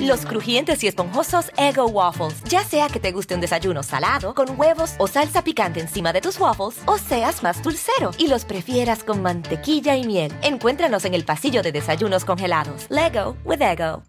[0.00, 2.42] Los crujientes y esponjosos Ego Waffles.
[2.44, 6.20] Ya sea que te guste un desayuno salado, con huevos o salsa picante encima de
[6.20, 10.32] tus waffles, o seas más dulcero y los prefieras con mantequilla y miel.
[10.42, 12.86] Encuéntranos en el pasillo de desayunos congelados.
[12.90, 14.02] Lego with Ego.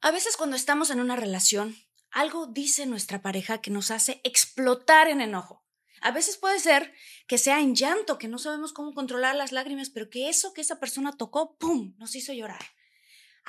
[0.00, 1.76] A veces cuando estamos en una relación,
[2.10, 5.64] algo dice nuestra pareja que nos hace explotar en enojo.
[6.00, 6.92] A veces puede ser
[7.26, 10.60] que sea en llanto, que no sabemos cómo controlar las lágrimas, pero que eso que
[10.60, 12.64] esa persona tocó, ¡pum!, nos hizo llorar.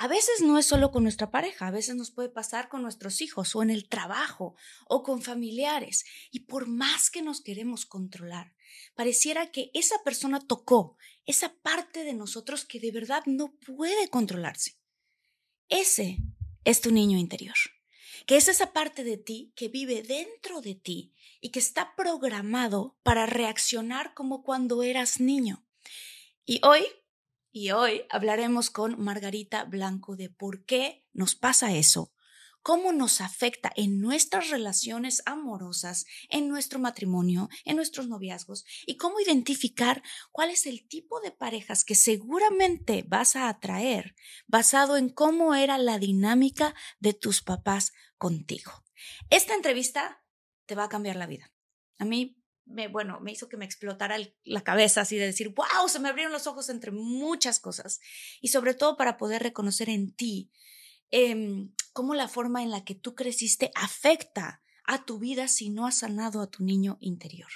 [0.02, 3.20] A veces no es solo con nuestra pareja, a veces nos puede pasar con nuestros
[3.20, 4.54] hijos o en el trabajo
[4.88, 6.06] o con familiares.
[6.30, 8.54] Y por más que nos queremos controlar,
[8.94, 14.78] pareciera que esa persona tocó esa parte de nosotros que de verdad no puede controlarse.
[15.68, 16.16] Ese
[16.64, 17.56] es tu niño interior,
[18.24, 22.96] que es esa parte de ti que vive dentro de ti y que está programado
[23.02, 25.62] para reaccionar como cuando eras niño.
[26.46, 26.86] Y hoy
[27.52, 32.12] y hoy hablaremos con Margarita Blanco de por qué nos pasa eso,
[32.62, 39.20] cómo nos afecta en nuestras relaciones amorosas, en nuestro matrimonio, en nuestros noviazgos y cómo
[39.20, 44.14] identificar cuál es el tipo de parejas que seguramente vas a atraer
[44.46, 48.72] basado en cómo era la dinámica de tus papás contigo.
[49.30, 50.22] Esta entrevista
[50.66, 51.52] te va a cambiar la vida.
[51.98, 52.39] A mí
[52.70, 56.08] me, bueno, me hizo que me explotara la cabeza así de decir, wow, se me
[56.08, 58.00] abrieron los ojos entre muchas cosas.
[58.40, 60.50] Y sobre todo para poder reconocer en ti
[61.10, 65.86] em, cómo la forma en la que tú creciste afecta a tu vida si no
[65.86, 67.50] has sanado a tu niño interior.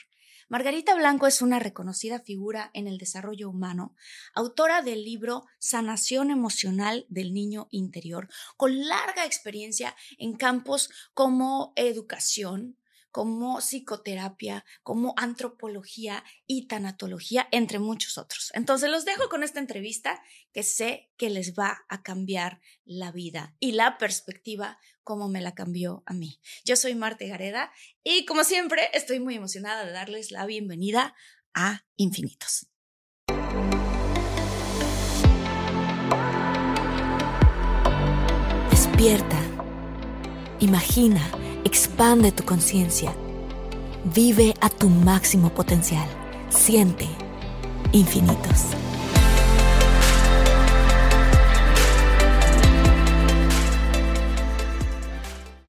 [0.48, 3.96] Margarita Blanco es una reconocida figura en el desarrollo humano,
[4.34, 12.76] autora del libro Sanación Emocional del Niño Interior, con larga experiencia en campos como educación,
[13.14, 18.50] como psicoterapia, como antropología y tanatología, entre muchos otros.
[18.54, 20.20] Entonces los dejo con esta entrevista
[20.52, 25.54] que sé que les va a cambiar la vida y la perspectiva como me la
[25.54, 26.40] cambió a mí.
[26.64, 27.70] Yo soy Marte Gareda
[28.02, 31.14] y como siempre estoy muy emocionada de darles la bienvenida
[31.54, 32.66] a Infinitos.
[38.72, 39.40] Despierta.
[40.58, 41.20] Imagina
[41.64, 43.14] Expande tu conciencia.
[44.04, 46.06] Vive a tu máximo potencial.
[46.50, 47.08] Siente
[47.92, 48.66] infinitos.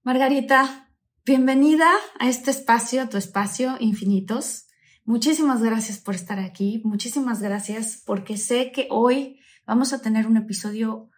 [0.03, 0.89] Margarita,
[1.25, 1.89] bienvenida
[2.19, 4.67] a este espacio, tu espacio Infinitos.
[5.05, 6.81] Muchísimas gracias por estar aquí.
[6.83, 11.09] Muchísimas gracias porque sé que hoy vamos a tener un episodio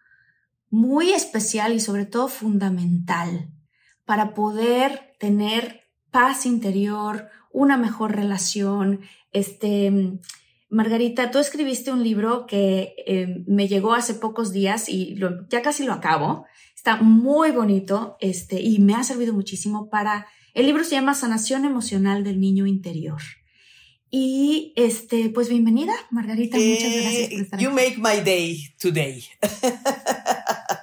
[0.70, 3.50] muy especial y sobre todo fundamental
[4.08, 5.82] para poder tener
[6.12, 9.02] paz interior, una mejor relación.
[9.34, 9.92] Este,
[10.70, 15.20] Margarita, tú escribiste un libro que eh, me llegó hace pocos días y
[15.50, 16.46] ya casi lo acabo.
[16.74, 20.26] Está muy bonito este, y me ha servido muchísimo para...
[20.54, 23.22] El libro se llama Sanación Emocional del Niño Interior.
[24.10, 26.58] Y este, pues bienvenida, Margarita.
[26.58, 29.22] muchas gracias por estar you make my day today.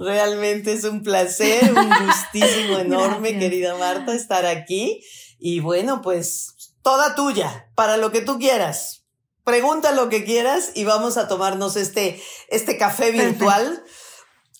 [0.00, 5.04] Realmente es un placer, un gustísimo enorme, querida Marta, estar aquí.
[5.38, 9.04] Y bueno, pues toda tuya, para lo que tú quieras.
[9.44, 12.18] Pregunta lo que quieras y vamos a tomarnos este,
[12.48, 13.84] este café virtual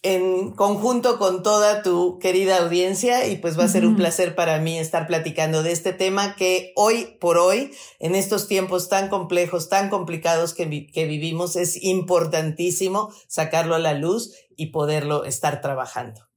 [0.02, 4.58] en conjunto con toda tu querida audiencia y pues va a ser un placer para
[4.58, 9.68] mí estar platicando de este tema que hoy por hoy, en estos tiempos tan complejos,
[9.68, 16.28] tan complicados que, que vivimos, es importantísimo sacarlo a la luz y poderlo estar trabajando.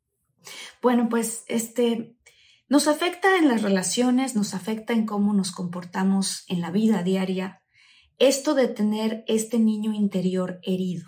[0.81, 2.15] Bueno, pues este
[2.69, 7.61] nos afecta en las relaciones, nos afecta en cómo nos comportamos en la vida diaria,
[8.19, 11.05] esto de tener este niño interior herido.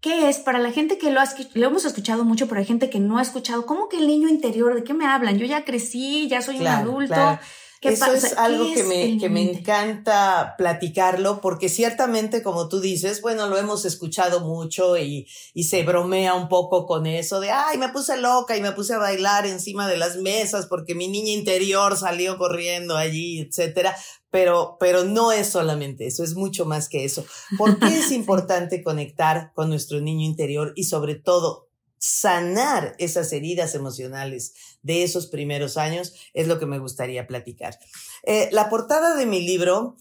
[0.00, 0.40] ¿Qué es?
[0.40, 3.18] Para la gente que lo, ha, lo hemos escuchado mucho, pero hay gente que no
[3.18, 3.64] ha escuchado.
[3.64, 4.74] ¿Cómo que el niño interior?
[4.74, 5.38] ¿De qué me hablan?
[5.38, 7.38] Yo ya crecí, ya soy un adulto.
[7.82, 13.48] Eso es algo que me, que me encanta platicarlo porque ciertamente, como tú dices, bueno,
[13.48, 17.88] lo hemos escuchado mucho y, y se bromea un poco con eso de, ay, me
[17.88, 21.96] puse loca y me puse a bailar encima de las mesas porque mi niña interior
[21.96, 23.96] salió corriendo allí, etcétera.
[24.30, 27.24] Pero, pero no es solamente eso, es mucho más que eso.
[27.58, 31.68] ¿Por qué es importante conectar con nuestro niño interior y sobre todo
[32.02, 37.78] sanar esas heridas emocionales de esos primeros años es lo que me gustaría platicar.
[38.24, 39.94] Eh, la portada de mi libro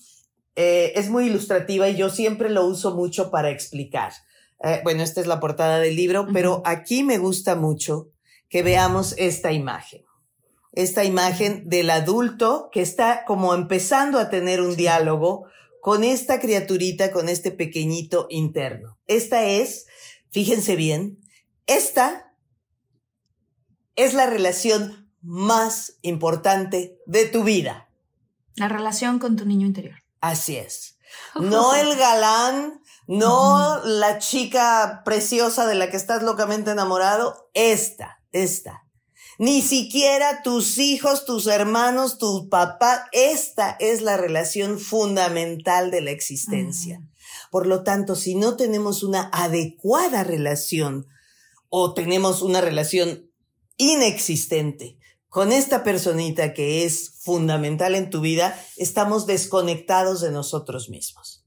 [0.56, 4.14] eh, es muy ilustrativa y yo siempre lo uso mucho para explicar.
[4.64, 8.10] Eh, bueno, esta es la portada del libro, pero aquí me gusta mucho
[8.50, 10.04] que veamos esta imagen.
[10.72, 15.46] Esta imagen del adulto que está como empezando a tener un diálogo
[15.82, 18.98] con esta criaturita, con este pequeñito interno.
[19.06, 19.86] Esta es,
[20.32, 21.21] fíjense bien,
[21.76, 22.34] esta
[23.96, 27.90] es la relación más importante de tu vida.
[28.56, 30.04] La relación con tu niño interior.
[30.20, 30.98] Así es.
[31.40, 37.50] No el galán, no la chica preciosa de la que estás locamente enamorado.
[37.54, 38.84] Esta, esta.
[39.38, 43.08] Ni siquiera tus hijos, tus hermanos, tu papá.
[43.12, 47.02] Esta es la relación fundamental de la existencia.
[47.50, 51.08] Por lo tanto, si no tenemos una adecuada relación
[51.74, 53.32] o tenemos una relación
[53.78, 61.46] inexistente con esta personita que es fundamental en tu vida, estamos desconectados de nosotros mismos.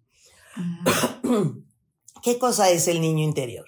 [2.23, 3.67] ¿Qué cosa es el niño interior?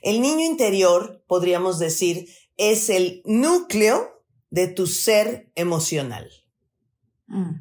[0.00, 6.30] El niño interior, podríamos decir, es el núcleo de tu ser emocional.
[7.26, 7.56] Mm.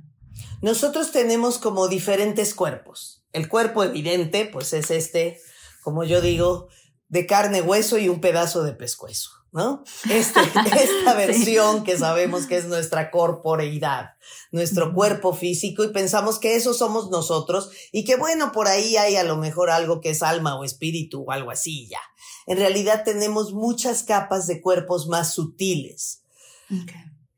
[0.62, 3.26] Nosotros tenemos como diferentes cuerpos.
[3.34, 5.42] El cuerpo evidente, pues es este,
[5.84, 6.70] como yo digo,
[7.10, 9.84] de carne, hueso y un pedazo de pescuezo, ¿no?
[10.10, 10.40] Este,
[10.82, 14.12] esta versión que sabemos que es nuestra corporeidad,
[14.52, 19.16] nuestro cuerpo físico y pensamos que eso somos nosotros y que bueno, por ahí hay
[19.16, 22.02] a lo mejor algo que es alma o espíritu o algo así ya.
[22.46, 26.24] En realidad tenemos muchas capas de cuerpos más sutiles.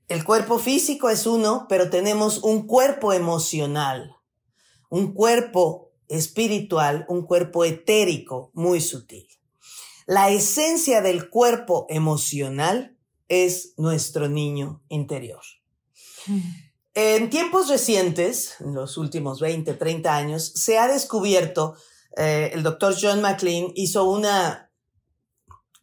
[0.08, 4.16] El cuerpo físico es uno, pero tenemos un cuerpo emocional,
[4.90, 9.28] un cuerpo espiritual, un cuerpo etérico muy sutil.
[10.10, 12.98] La esencia del cuerpo emocional
[13.28, 15.44] es nuestro niño interior.
[16.96, 21.76] En tiempos recientes, en los últimos 20, 30 años, se ha descubierto,
[22.18, 24.72] eh, el doctor John McLean hizo una,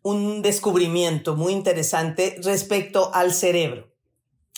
[0.03, 3.95] un descubrimiento muy interesante respecto al cerebro.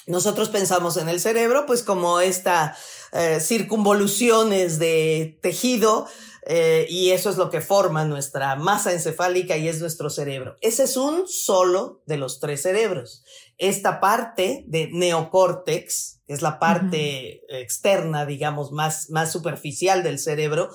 [0.07, 2.75] Nosotros pensamos en el cerebro, pues como esta
[3.13, 6.09] eh, circunvoluciones de tejido
[6.51, 10.57] eh, y eso es lo que forma nuestra masa encefálica y es nuestro cerebro.
[10.63, 13.23] Ese es un solo de los tres cerebros.
[13.59, 20.71] Esta parte de neocórtex, que es la parte externa, digamos, más, más superficial del cerebro,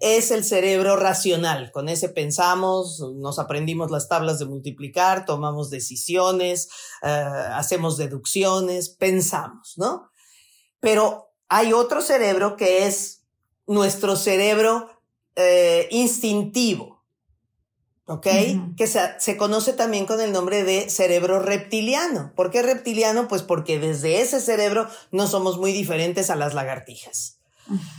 [0.00, 1.70] es el cerebro racional.
[1.70, 6.68] Con ese pensamos, nos aprendimos las tablas de multiplicar, tomamos decisiones,
[7.04, 10.10] eh, hacemos deducciones, pensamos, ¿no?
[10.80, 13.22] Pero hay otro cerebro que es
[13.68, 14.90] nuestro cerebro
[15.36, 17.02] eh, instintivo,
[18.06, 18.26] ¿ok?
[18.76, 22.32] Que se, conoce también con el nombre de cerebro reptiliano.
[22.34, 23.28] ¿Por qué reptiliano?
[23.28, 27.38] Pues porque desde ese cerebro no somos muy diferentes a las lagartijas.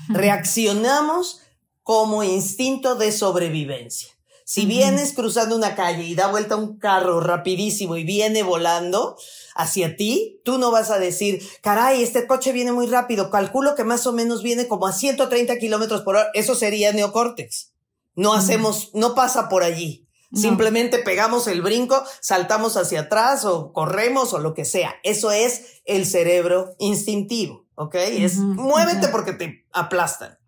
[0.10, 1.42] Reaccionamos
[1.82, 4.12] como instinto de sobrevivencia.
[4.45, 9.16] Si vienes cruzando una calle y da vuelta un carro rapidísimo y viene volando
[9.56, 13.84] hacia ti, tú no vas a decir, caray, este coche viene muy rápido, calculo que
[13.84, 16.30] más o menos viene como a 130 kilómetros por hora.
[16.34, 17.72] Eso sería neocórtex.
[18.16, 20.07] No hacemos, no pasa por allí.
[20.34, 24.96] Simplemente pegamos el brinco, saltamos hacia atrás o corremos o lo que sea.
[25.03, 27.96] Eso es el cerebro instintivo, ¿ok?
[27.96, 30.39] Es muévete porque te aplastan.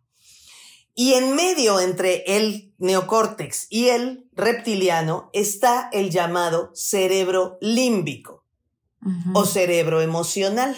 [0.95, 8.45] Y en medio entre el neocórtex y el reptiliano está el llamado cerebro límbico
[9.33, 10.75] o cerebro emocional.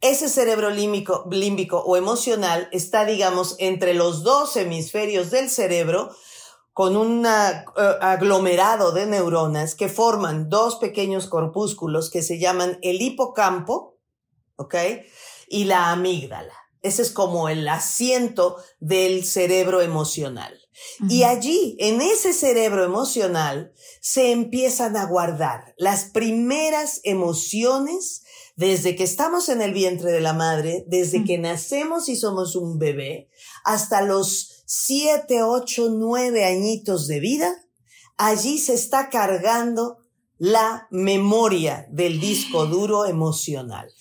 [0.00, 6.14] Ese cerebro límbico, límbico o emocional está, digamos, entre los dos hemisferios del cerebro
[6.72, 7.64] con un eh,
[8.00, 13.98] aglomerado de neuronas que forman dos pequeños corpúsculos que se llaman el hipocampo,
[14.54, 14.76] ¿ok?
[15.48, 16.54] Y la amígdala.
[16.82, 20.58] Ese es como el asiento del cerebro emocional.
[21.08, 28.22] Y allí, en ese cerebro emocional, se empiezan a guardar las primeras emociones
[28.54, 32.78] desde que estamos en el vientre de la madre, desde que nacemos y somos un
[32.78, 33.28] bebé,
[33.64, 37.64] hasta los siete, ocho, nueve añitos de vida.
[38.16, 39.98] Allí se está cargando
[40.38, 43.92] la memoria del disco duro emocional.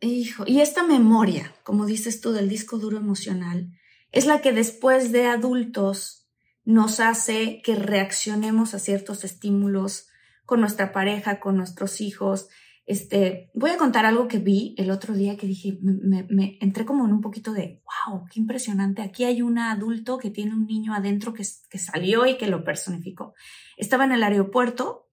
[0.00, 3.72] Hijo, y esta memoria, como dices tú, del disco duro emocional,
[4.12, 6.28] es la que después de adultos
[6.64, 10.08] nos hace que reaccionemos a ciertos estímulos
[10.44, 12.48] con nuestra pareja, con nuestros hijos.
[12.86, 17.04] Este, voy a contar algo que vi el otro día que dije, me, entré como
[17.06, 19.02] en un poquito de, wow, qué impresionante.
[19.02, 22.64] Aquí hay un adulto que tiene un niño adentro que, que salió y que lo
[22.64, 23.34] personificó.
[23.76, 25.08] Estaba en el aeropuerto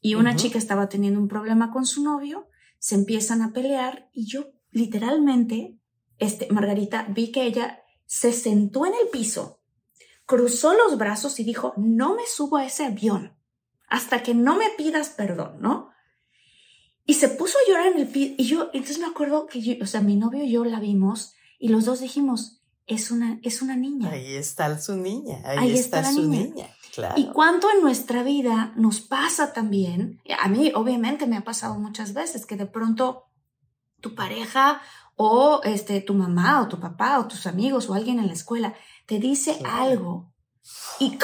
[0.00, 2.48] y una chica estaba teniendo un problema con su novio,
[2.78, 5.78] se empiezan a pelear y yo literalmente,
[6.18, 9.60] este, Margarita, vi que ella se sentó en el piso,
[10.26, 13.36] cruzó los brazos y dijo, no me subo a ese avión
[13.88, 15.90] hasta que no me pidas perdón, ¿no?
[17.06, 18.34] Y se puso a llorar en el piso.
[18.36, 21.34] Y yo, entonces me acuerdo que yo, o sea, mi novio y yo la vimos
[21.58, 24.10] y los dos dijimos, es una, es una niña.
[24.10, 26.68] Ahí está su niña, ahí, está, su niña.
[26.98, 27.14] Claro.
[27.16, 32.12] Y cuánto en nuestra vida nos pasa también, a mí obviamente me ha pasado muchas
[32.12, 33.28] veces que de pronto
[34.00, 34.82] tu pareja
[35.14, 38.74] o este, tu mamá o tu papá o tus amigos o alguien en la escuela
[39.06, 40.32] te dice algo
[40.98, 41.16] y,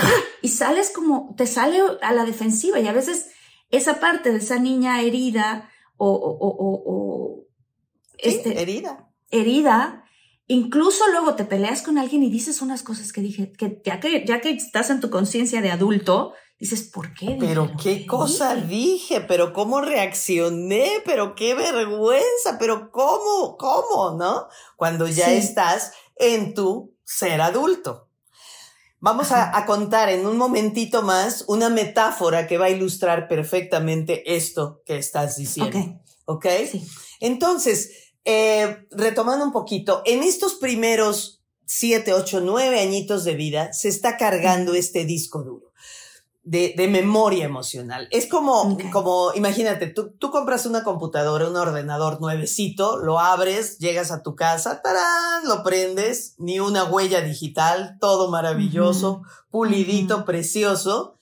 [0.43, 3.33] y sales como, te sale a la defensiva y a veces
[3.71, 7.47] esa parte de esa niña herida o, o, o, o
[8.19, 9.11] este, herida.
[9.33, 10.04] herida,
[10.47, 14.25] incluso luego te peleas con alguien y dices unas cosas que dije, que ya que,
[14.27, 17.37] ya que estás en tu conciencia de adulto, dices, ¿por qué?
[17.39, 24.49] Pero qué cosa dije, pero cómo reaccioné, pero qué vergüenza, pero cómo, cómo, ¿no?
[24.77, 28.09] Cuando ya estás en tu ser adulto.
[29.01, 34.81] Vamos a, contar en un momentito más una metáfora que va a ilustrar perfectamente esto
[34.87, 36.01] que estás diciendo.
[36.25, 36.47] ¿Ok?
[36.71, 36.87] Sí.
[37.21, 43.89] Entonces, eh, retomando un poquito, en estos primeros siete, ocho, nueve añitos de vida se
[43.89, 45.73] está cargando este disco duro
[46.45, 48.07] de, de memoria emocional.
[48.11, 54.11] Es como, como imagínate, tú, tú compras una computadora, un ordenador nuevecito, lo abres, llegas
[54.11, 61.19] a tu casa, tarán, lo prendes, ni una huella digital, todo maravilloso, pulidito, precioso.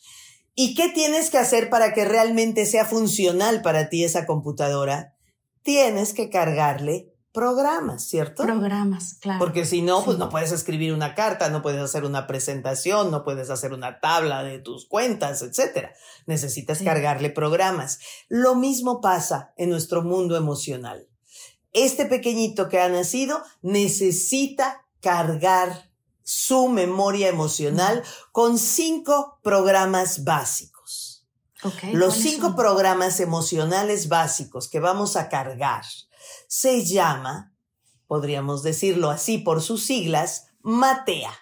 [0.54, 5.14] ¿Y qué tienes que hacer para que realmente sea funcional para ti esa computadora?
[5.62, 8.42] Tienes que cargarle programas, ¿cierto?
[8.42, 9.38] Programas, claro.
[9.38, 13.24] Porque si no, pues no puedes escribir una carta, no puedes hacer una presentación, no
[13.24, 15.92] puedes hacer una tabla de tus cuentas, etcétera.
[16.26, 18.00] Necesitas cargarle programas.
[18.28, 21.08] Lo mismo pasa en nuestro mundo emocional.
[21.72, 25.90] Este pequeñito que ha nacido necesita cargar
[26.22, 30.71] su memoria emocional con cinco programas básicos.
[31.92, 35.84] Los cinco programas emocionales básicos que vamos a cargar
[36.48, 37.54] se llama,
[38.06, 41.32] podríamos decirlo así por sus siglas, Matea.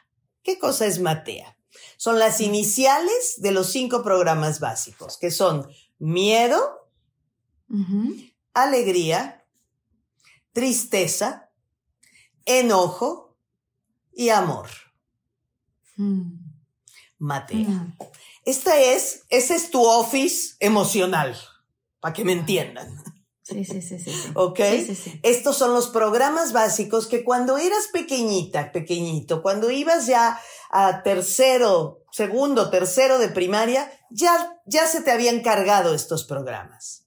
[0.42, 1.56] ¿Qué cosa es Matea?
[1.96, 6.88] Son las iniciales de los cinco programas básicos, que son miedo,
[8.54, 9.46] alegría,
[10.52, 11.50] tristeza,
[12.44, 13.36] enojo
[14.12, 14.68] y amor.
[15.96, 16.38] Mm.
[17.18, 17.96] Matea.
[18.50, 21.36] Esta es, ese es tu office emocional,
[22.00, 23.00] para que me entiendan.
[23.44, 24.10] Sí, sí, sí, sí.
[24.34, 24.58] ¿Ok?
[25.22, 30.40] Estos son los programas básicos que cuando eras pequeñita, pequeñito, cuando ibas ya
[30.72, 37.04] a tercero, segundo, tercero de primaria, ya, ya se te habían cargado estos programas.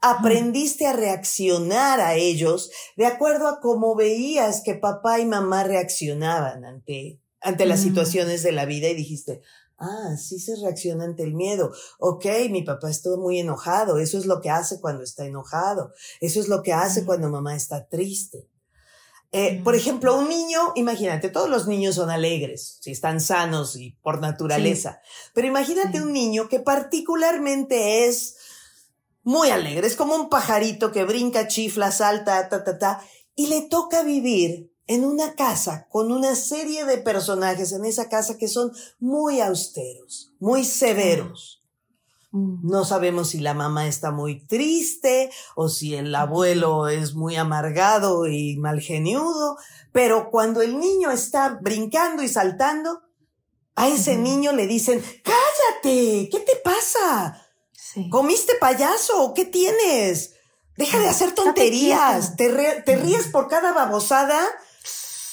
[0.00, 6.64] Aprendiste a reaccionar a ellos de acuerdo a cómo veías que papá y mamá reaccionaban
[6.64, 9.42] ante, ante las situaciones de la vida y dijiste,
[9.78, 11.72] Ah, sí se reacciona ante el miedo.
[11.98, 13.98] Ok, mi papá está muy enojado.
[13.98, 15.92] Eso es lo que hace cuando está enojado.
[16.20, 18.48] Eso es lo que hace cuando mamá está triste.
[19.32, 23.90] Eh, por ejemplo, un niño, imagínate, todos los niños son alegres, si están sanos y
[24.02, 25.00] por naturaleza.
[25.34, 28.36] Pero imagínate un niño que particularmente es
[29.24, 33.02] muy alegre, es como un pajarito que brinca, chifla, salta, ta, ta, ta,
[33.34, 38.38] y le toca vivir en una casa con una serie de personajes en esa casa
[38.38, 41.62] que son muy austeros, muy severos.
[42.30, 42.68] Mm.
[42.70, 48.26] No sabemos si la mamá está muy triste o si el abuelo es muy amargado
[48.28, 49.56] y malgeniudo,
[49.92, 53.02] pero cuando el niño está brincando y saltando,
[53.74, 57.42] a ese niño le dicen, cállate, ¿qué te pasa?
[58.10, 59.32] ¿Comiste payaso?
[59.34, 60.34] ¿Qué tienes?
[60.76, 62.36] Deja de hacer tonterías.
[62.36, 62.50] ¿Te,
[62.82, 64.38] te ríes por cada babosada?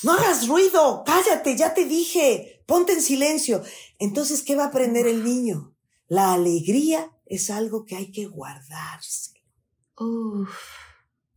[0.04, 3.64] No hagas ruido, cállate, ya te dije, ponte en silencio.
[4.00, 5.74] Entonces, ¿qué va a aprender el niño?
[6.08, 9.44] La alegría es algo que hay que guardarse.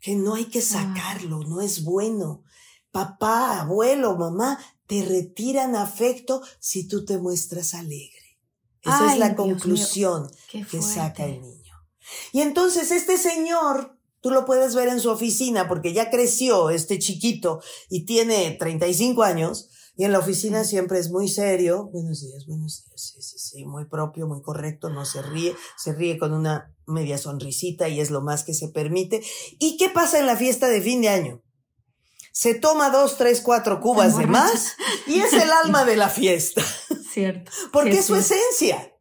[0.01, 2.43] Que no hay que sacarlo, no es bueno.
[2.91, 8.39] Papá, abuelo, mamá, te retiran afecto si tú te muestras alegre.
[8.83, 11.75] Esa es la conclusión que saca el niño.
[12.33, 16.99] Y entonces este señor Tú lo puedes ver en su oficina porque ya creció este
[16.99, 21.89] chiquito y tiene 35 años y en la oficina siempre es muy serio.
[21.91, 23.01] Buenos días, buenos días.
[23.01, 27.17] Sí, sí, sí, muy propio, muy correcto, no se ríe, se ríe con una media
[27.17, 29.23] sonrisita y es lo más que se permite.
[29.59, 31.43] ¿Y qué pasa en la fiesta de fin de año?
[32.31, 36.63] Se toma dos, tres, cuatro cubas de más y es el alma de la fiesta.
[37.11, 37.51] Cierto.
[37.73, 38.93] Porque es su esencia.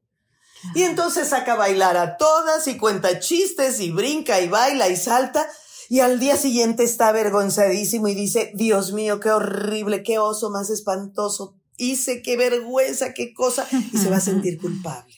[0.74, 4.96] Y entonces saca a bailar a todas y cuenta chistes y brinca y baila y
[4.96, 5.48] salta.
[5.90, 10.70] Y al día siguiente está avergonzadísimo y dice, Dios mío, qué horrible, qué oso más
[10.70, 11.56] espantoso.
[11.78, 13.68] Hice, qué vergüenza, qué cosa.
[13.94, 15.14] Y se va a sentir culpable.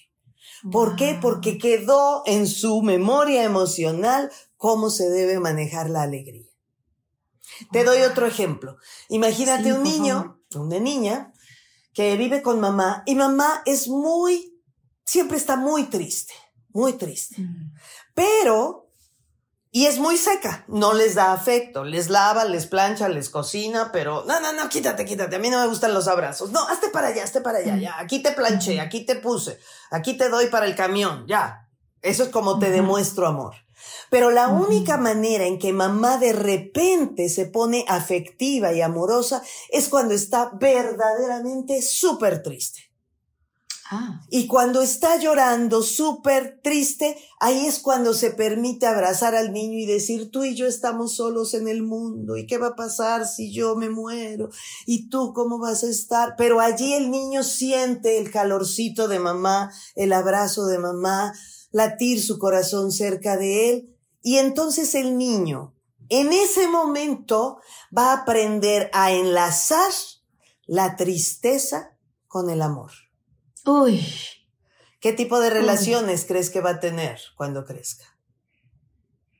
[0.72, 1.18] ¿Por qué?
[1.22, 6.48] Porque quedó en su memoria emocional cómo se debe manejar la alegría.
[7.72, 8.78] Te doy otro ejemplo.
[9.10, 11.34] Imagínate un niño, una niña,
[11.94, 14.57] que vive con mamá y mamá es muy,
[15.08, 16.34] siempre está muy triste,
[16.70, 17.42] muy triste.
[17.42, 17.74] Mm.
[18.14, 18.84] Pero
[19.72, 24.24] y es muy seca, no les da afecto, les lava, les plancha, les cocina, pero
[24.26, 26.52] no, no, no, quítate, quítate, a mí no me gustan los abrazos.
[26.52, 29.60] No, hazte para allá, hazte para allá, ya, aquí te planché, aquí te puse,
[29.92, 31.70] aquí te doy para el camión, ya.
[32.02, 33.56] Eso es como te demuestro amor.
[34.10, 39.90] Pero la única manera en que mamá de repente se pone afectiva y amorosa es
[39.90, 42.87] cuando está verdaderamente súper triste.
[43.90, 44.22] Ah.
[44.30, 49.86] Y cuando está llorando súper triste, ahí es cuando se permite abrazar al niño y
[49.86, 53.54] decir, tú y yo estamos solos en el mundo, ¿y qué va a pasar si
[53.54, 54.50] yo me muero?
[54.86, 56.36] ¿Y tú cómo vas a estar?
[56.38, 61.34] Pero allí el niño siente el calorcito de mamá, el abrazo de mamá,
[61.72, 65.74] latir su corazón cerca de él, y entonces el niño,
[66.10, 67.62] en ese momento,
[67.98, 69.92] va a aprender a enlazar
[70.66, 72.92] la tristeza con el amor.
[73.68, 74.06] Uy.
[75.02, 78.06] ¿Qué tipo de relaciones crees que va a tener cuando crezca?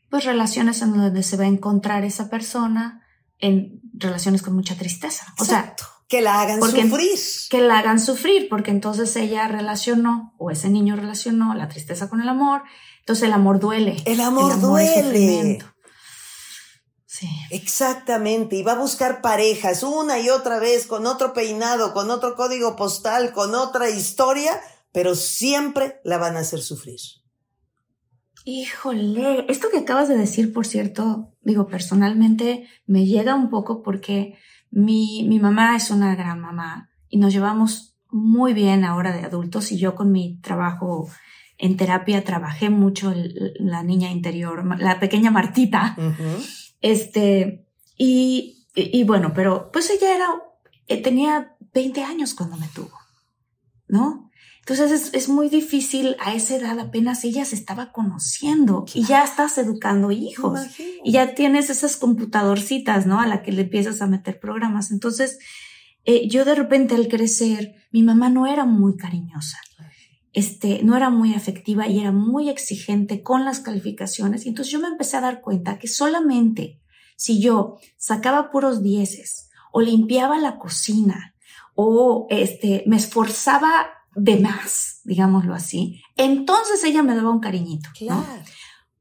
[0.10, 3.04] Pues relaciones en donde se va a encontrar esa persona
[3.40, 5.34] en relaciones con mucha tristeza.
[5.40, 5.76] O sea,
[6.08, 7.20] que la hagan sufrir.
[7.50, 12.22] Que la hagan sufrir, porque entonces ella relacionó, o ese niño relacionó la tristeza con
[12.22, 12.64] el amor,
[13.00, 13.96] entonces el amor duele.
[14.06, 15.60] El amor, duele.
[17.20, 17.28] Sí.
[17.50, 22.36] Exactamente, y va a buscar parejas una y otra vez con otro peinado, con otro
[22.36, 24.52] código postal, con otra historia,
[24.92, 27.00] pero siempre la van a hacer sufrir.
[28.46, 34.38] Híjole, esto que acabas de decir, por cierto, digo, personalmente me llega un poco porque
[34.70, 39.72] mi, mi mamá es una gran mamá y nos llevamos muy bien ahora de adultos
[39.72, 41.10] y yo con mi trabajo
[41.58, 43.12] en terapia trabajé mucho
[43.60, 45.96] la niña interior, la pequeña Martita.
[46.88, 50.30] Este, y, y, bueno, pero pues ella era,
[50.88, 52.98] eh, tenía 20 años cuando me tuvo,
[53.90, 54.32] ¿no?
[54.60, 59.24] Entonces es, es, muy difícil a esa edad apenas ella se estaba conociendo y ya
[59.24, 60.60] estás educando hijos
[61.04, 63.20] y ya tienes esas computadorcitas, ¿no?
[63.20, 64.92] A la que le empiezas a meter programas.
[64.92, 65.40] Entonces,
[66.06, 69.58] eh, yo de repente al crecer, mi mamá no era muy cariñosa,
[70.38, 74.46] este, no era muy afectiva y era muy exigente con las calificaciones.
[74.46, 76.80] Y entonces yo me empecé a dar cuenta que solamente
[77.16, 81.34] si yo sacaba puros dieces o limpiaba la cocina
[81.74, 87.90] o este, me esforzaba de más, digámoslo así, entonces ella me daba un cariñito.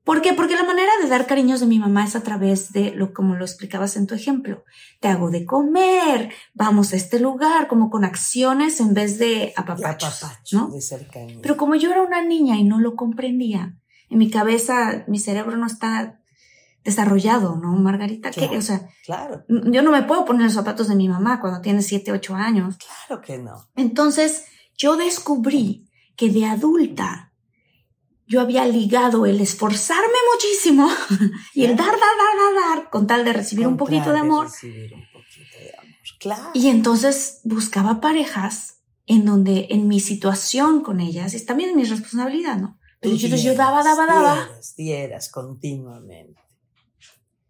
[0.07, 0.35] ¿Por qué?
[0.35, 3.35] Porque la manera de dar cariños de mi mamá es a través de lo como
[3.35, 4.63] lo explicabas en tu ejemplo.
[5.01, 10.23] Te hago de comer, vamos a este lugar, como con acciones en vez de apapachos,
[10.53, 10.69] ¿no?
[10.69, 13.77] De Pero como yo era una niña y no lo comprendía,
[14.09, 16.21] en mi cabeza, mi cerebro no está
[16.85, 18.31] desarrollado, ¿no, Margarita?
[18.57, 19.45] o sea, claro.
[19.49, 22.77] yo no me puedo poner los zapatos de mi mamá cuando tiene 7, 8 años.
[22.77, 23.67] Claro que no.
[23.75, 24.45] Entonces,
[24.77, 27.33] yo descubrí que de adulta
[28.27, 30.89] yo había ligado el esforzarme muchísimo
[31.55, 34.47] y el dar, dar, dar, dar, dar, con tal de recibir un poquito de amor.
[34.47, 35.95] Recibir un poquito de amor.
[36.19, 36.51] Claro.
[36.55, 42.57] Y entonces buscaba parejas en donde en mi situación con ellas, y también mi responsabilidad,
[42.57, 42.79] ¿no?
[43.01, 44.35] Pero yo, yo daba, daba, daba.
[44.35, 46.41] Dieras, dieras continuamente.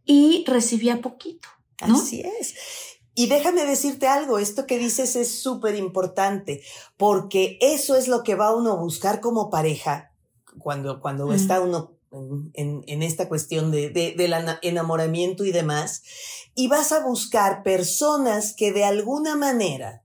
[0.05, 1.49] Y recibía poquito.
[1.87, 1.97] ¿no?
[1.97, 2.55] Así es.
[3.15, 6.63] Y déjame decirte algo, esto que dices es súper importante,
[6.99, 10.13] porque eso es lo que va uno a buscar como pareja
[10.59, 11.93] cuando, cuando está uno
[12.55, 16.03] en, en, esta cuestión de, de, del enamoramiento y demás,
[16.55, 20.03] y vas a buscar personas que de alguna manera,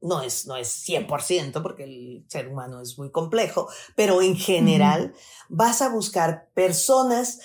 [0.00, 5.14] no es, no es 100%, porque el ser humano es muy complejo, pero en general
[5.48, 7.40] vas a buscar personas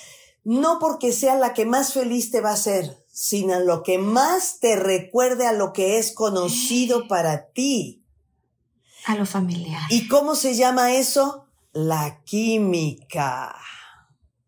[0.46, 4.60] no porque sea la que más feliz te va a hacer, sino lo que más
[4.60, 8.04] te recuerde a lo que es conocido para ti.
[9.06, 9.82] A lo familiar.
[9.90, 11.45] ¿Y cómo se llama eso?
[11.76, 13.54] La química.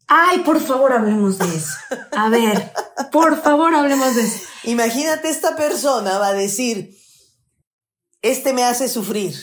[0.08, 1.74] Ay, por favor, hablemos de eso.
[2.14, 2.72] A ver,
[3.12, 4.46] por favor, hablemos de eso.
[4.64, 6.98] Imagínate, esta persona va a decir,
[8.22, 9.36] este me hace sufrir.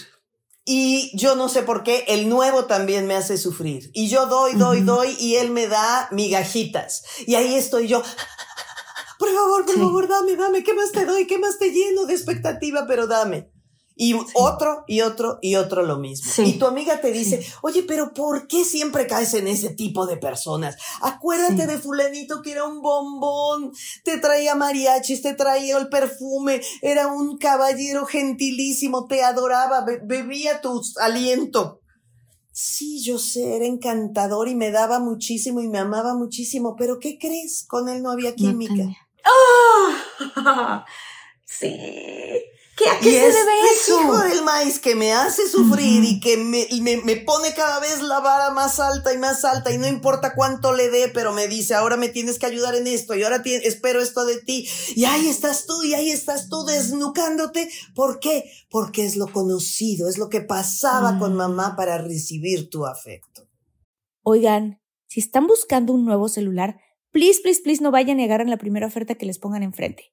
[0.64, 3.90] Y yo no sé por qué, el nuevo también me hace sufrir.
[3.92, 7.02] Y yo doy, doy, doy, y él me da migajitas.
[7.26, 8.02] Y ahí estoy yo.
[9.18, 10.64] Por favor, por favor, dame, dame.
[10.64, 11.26] ¿Qué más te doy?
[11.26, 12.84] ¿Qué más te lleno de expectativa?
[12.86, 13.53] Pero dame.
[13.96, 16.44] Y otro y otro y otro lo mismo.
[16.44, 20.16] Y tu amiga te dice, oye, pero ¿por qué siempre caes en ese tipo de
[20.16, 20.76] personas?
[21.00, 27.06] Acuérdate de fulanito que era un bombón, te traía mariachis, te traía el perfume, era
[27.06, 31.80] un caballero gentilísimo, te adoraba, bebía tu aliento.
[32.50, 37.18] Sí, yo sé, era encantador y me daba muchísimo y me amaba muchísimo, pero ¿qué
[37.18, 37.64] crees?
[37.66, 38.88] Con él no había química.
[39.24, 40.84] ¡Ah!
[41.44, 41.76] sí.
[42.76, 44.00] ¿Qué, ¿A qué se debe eso?
[44.00, 46.66] hijo del maíz que me hace sufrir y que me,
[47.04, 50.72] me, pone cada vez la vara más alta y más alta y no importa cuánto
[50.72, 54.02] le dé, pero me dice, ahora me tienes que ayudar en esto y ahora espero
[54.02, 54.68] esto de ti.
[54.96, 57.70] Y ahí estás tú y ahí estás tú desnucándote.
[57.94, 58.50] ¿Por qué?
[58.70, 61.36] Porque es lo conocido, es lo que pasaba con mm.
[61.36, 63.48] mamá para recibir tu afecto.
[64.22, 66.80] Oigan, si están buscando un nuevo celular,
[67.12, 70.12] please, please, please no vayan a negar en la primera oferta que les pongan enfrente.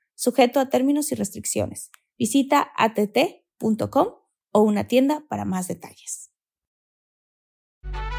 [0.21, 1.89] sujeto a términos y restricciones.
[2.17, 4.07] Visita att.com
[4.51, 6.29] o una tienda para más detalles.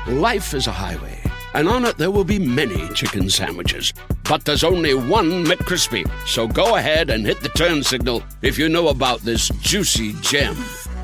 [0.09, 1.21] Life is a highway,
[1.55, 3.93] and on it there will be many chicken sandwiches.
[4.29, 6.05] But there's only one McCrispy.
[6.27, 10.57] So go ahead and hit the turn signal if you know about this juicy gem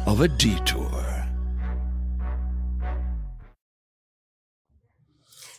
[0.07, 0.78] of a detour.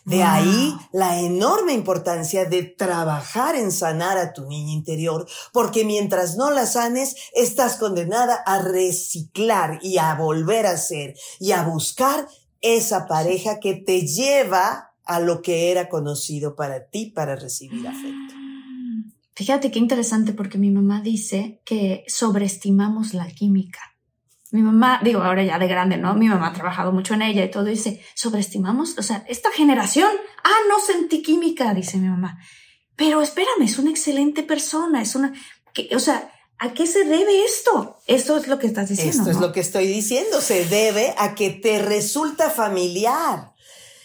[0.04, 6.36] De ahí la enorme importancia de trabajar en sanar a tu niña interior, porque mientras
[6.36, 12.26] no la sanes, estás condenada a reciclar y a volver a ser y a buscar
[12.60, 18.34] esa pareja que te lleva a lo que era conocido para ti para recibir afecto.
[19.34, 23.80] Fíjate qué interesante porque mi mamá dice que sobreestimamos la química.
[24.52, 26.14] Mi mamá, digo, ahora ya de grande, ¿no?
[26.14, 30.10] Mi mamá ha trabajado mucho en ella y todo, dice, sobreestimamos, o sea, esta generación,
[30.42, 32.38] ah, no sentí química, dice mi mamá.
[32.96, 35.32] Pero espérame, es una excelente persona, es una,
[35.72, 37.98] que, o sea, ¿a qué se debe esto?
[38.06, 39.22] Esto es lo que estás diciendo.
[39.22, 43.54] Esto es lo que estoy diciendo, se debe a que te resulta familiar.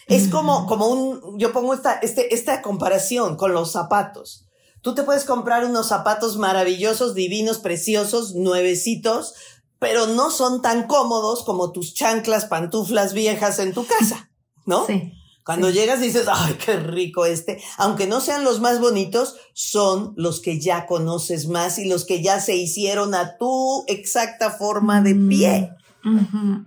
[0.06, 4.46] Es como, como un, yo pongo esta, este, esta comparación con los zapatos.
[4.80, 9.34] Tú te puedes comprar unos zapatos maravillosos, divinos, preciosos, nuevecitos,
[9.78, 14.30] pero no son tan cómodos como tus chanclas, pantuflas viejas en tu casa,
[14.64, 14.86] ¿no?
[14.86, 15.12] Sí.
[15.44, 17.62] Cuando llegas dices, ay, qué rico este.
[17.76, 22.20] Aunque no sean los más bonitos, son los que ya conoces más y los que
[22.20, 25.70] ya se hicieron a tu exacta forma de pie.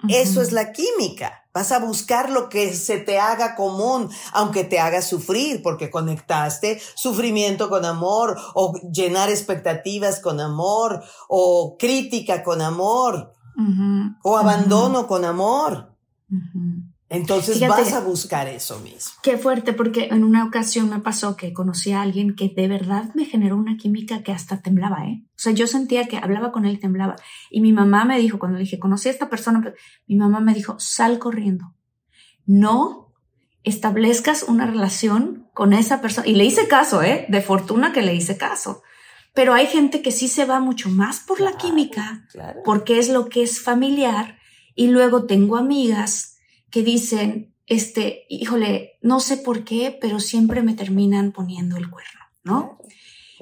[0.07, 1.45] Eso es la química.
[1.53, 6.79] Vas a buscar lo que se te haga común, aunque te haga sufrir, porque conectaste
[6.95, 13.33] sufrimiento con amor, o llenar expectativas con amor, o crítica con amor,
[14.23, 15.95] o abandono con amor.
[17.09, 19.13] Entonces vas a buscar eso mismo.
[19.23, 23.11] Qué fuerte, porque en una ocasión me pasó que conocí a alguien que de verdad
[23.15, 25.23] me generó una química que hasta temblaba, ¿eh?
[25.25, 27.15] O sea, yo sentía que hablaba con él y temblaba.
[27.49, 29.73] Y mi mamá me dijo, cuando le dije, conocí a esta persona,
[30.07, 31.73] mi mamá me dijo, sal corriendo.
[32.45, 33.15] No
[33.63, 36.27] establezcas una relación con esa persona.
[36.27, 37.25] Y le hice caso, ¿eh?
[37.29, 38.83] De fortuna que le hice caso.
[39.33, 42.27] Pero hay gente que sí se va mucho más por la química,
[42.63, 44.37] porque es lo que es familiar.
[44.75, 46.38] Y luego tengo amigas
[46.71, 52.19] que dicen, este, híjole, no sé por qué, pero siempre me terminan poniendo el cuerno,
[52.43, 52.79] ¿no?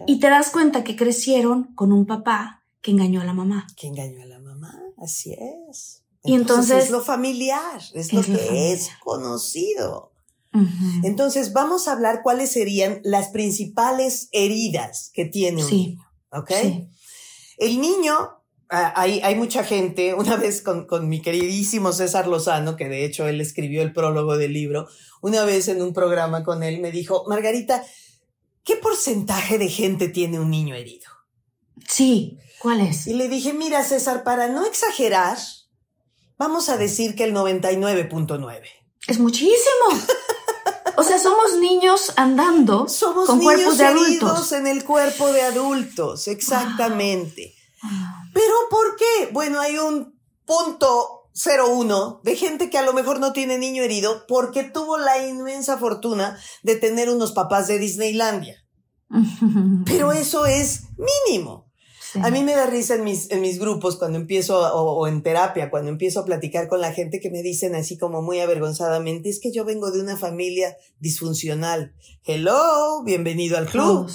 [0.05, 3.67] Y te das cuenta que crecieron con un papá que engañó a la mamá.
[3.75, 5.35] Que engañó a la mamá, así
[5.69, 6.03] es.
[6.23, 10.11] y entonces es lo familiar, es, lo que es conocido.
[11.03, 16.51] Entonces vamos a hablar cuáles serían las principales heridas que tiene un niño, ¿ok?
[17.57, 18.36] El niño
[18.69, 23.27] hay, hay mucha gente, una vez con, con, mi queridísimo César Lozano, que de hecho
[23.27, 24.87] él escribió el prólogo del libro,
[25.21, 27.83] una vez en un programa con él me dijo, Margarita,
[28.63, 31.09] ¿qué porcentaje de gente tiene un niño herido?
[31.87, 33.07] Sí, ¿cuál es?
[33.07, 35.37] Y le dije, mira César, para no exagerar,
[36.37, 38.61] vamos a decir que el 99.9.
[39.07, 39.55] Es muchísimo.
[40.99, 44.51] O sea, somos niños andando somos con niños cuerpos de heridos adultos.
[44.51, 47.53] en el cuerpo de adultos, exactamente.
[47.83, 48.16] Ah.
[48.37, 49.33] Pero ¿por qué?
[49.33, 54.25] Bueno, hay un punto 01 de gente que a lo mejor no tiene niño herido
[54.27, 58.63] porque tuvo la inmensa fortuna de tener unos papás de Disneylandia.
[59.85, 60.83] Pero eso es
[61.25, 61.65] mínimo.
[61.99, 62.19] Sí.
[62.23, 65.23] A mí me da risa en mis, en mis grupos cuando empiezo, o, o en
[65.23, 69.29] terapia, cuando empiezo a platicar con la gente que me dicen así como muy avergonzadamente,
[69.29, 71.95] es que yo vengo de una familia disfuncional.
[72.23, 74.07] Hello, bienvenido al club.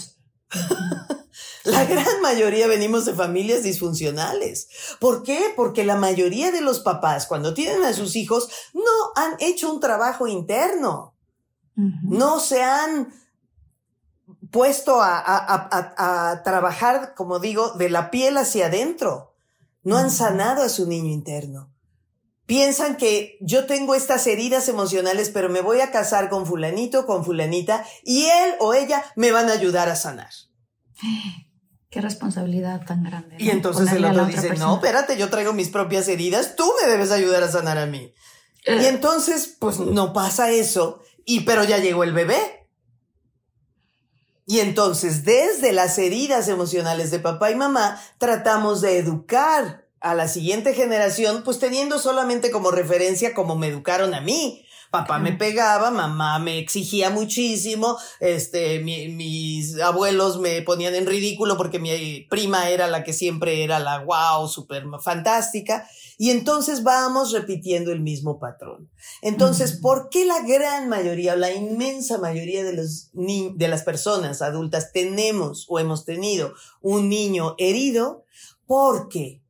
[1.64, 4.68] La gran mayoría venimos de familias disfuncionales.
[4.98, 5.52] ¿Por qué?
[5.54, 8.82] Porque la mayoría de los papás, cuando tienen a sus hijos, no
[9.14, 11.14] han hecho un trabajo interno.
[11.74, 13.14] No se han
[14.50, 19.32] puesto a, a- a- a- a trabajar, como digo, de la piel hacia adentro.
[19.84, 21.71] No han sanado a su niño interno.
[22.46, 27.24] Piensan que yo tengo estas heridas emocionales, pero me voy a casar con fulanito, con
[27.24, 30.30] fulanita, y él o ella me van a ayudar a sanar.
[31.90, 33.36] Qué responsabilidad tan grande.
[33.38, 34.66] Y entonces el Ponerle otro dice, persona.
[34.66, 38.12] no, espérate, yo traigo mis propias heridas, tú me debes ayudar a sanar a mí.
[38.64, 42.68] Y Eh, entonces, pues no pasa eso, y pero ya llegó el bebé.
[44.46, 50.28] Y entonces, desde las heridas emocionales de papá y mamá, tratamos de educar a la
[50.28, 54.64] siguiente generación, pues teniendo solamente como referencia como me educaron a mí.
[54.90, 61.56] Papá me pegaba, mamá me exigía muchísimo, este, mi- mis abuelos me ponían en ridículo
[61.56, 65.88] porque mi prima era la que siempre era la wow, súper fantástica.
[66.18, 68.90] Y entonces vamos repitiendo el mismo patrón.
[69.22, 69.78] Entonces.
[69.80, 74.42] ¿por qué la gran mayoría o la inmensa mayoría de, los ni- de las personas
[74.42, 78.26] adultas tenemos o hemos tenido un niño herido?
[78.66, 79.41] Porque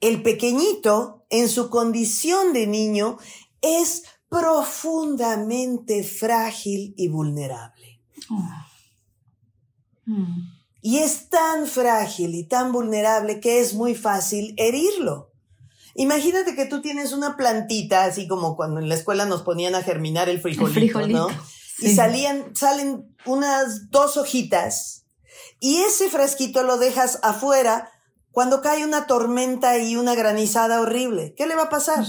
[0.00, 3.18] el pequeñito, en su condición de niño,
[3.62, 8.00] es profundamente frágil y vulnerable.
[8.30, 8.66] oh.
[10.06, 10.56] Mm.
[10.82, 15.32] Y es tan frágil y tan vulnerable que es muy fácil herirlo.
[15.96, 19.82] Imagínate que tú tienes una plantita, así como cuando en la escuela nos ponían a
[19.82, 21.28] germinar el frijolito, frijolito, ¿no?
[21.78, 21.88] sí.
[21.88, 25.06] Y salían, salen unas dos hojitas
[25.58, 27.90] y ese frasquito lo dejas afuera
[28.36, 31.32] cuando cae una tormenta y una granizada horrible.
[31.34, 32.04] ¿Qué le va a pasar?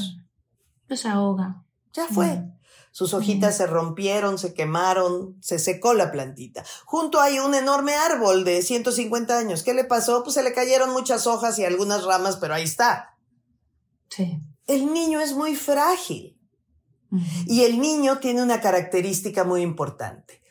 [0.85, 1.63] Pues ahoga.
[1.93, 2.43] Ya fue.
[2.91, 6.65] Sus hojitas se rompieron, se quemaron, se secó la plantita.
[6.83, 9.63] Junto hay un enorme árbol de 150 años.
[9.63, 10.21] ¿Qué le pasó?
[10.23, 13.15] Pues se le cayeron muchas hojas y algunas ramas, pero ahí está.
[14.09, 14.37] Sí.
[14.65, 16.37] El niño es muy frágil
[17.45, 20.41] y el niño tiene una característica muy importante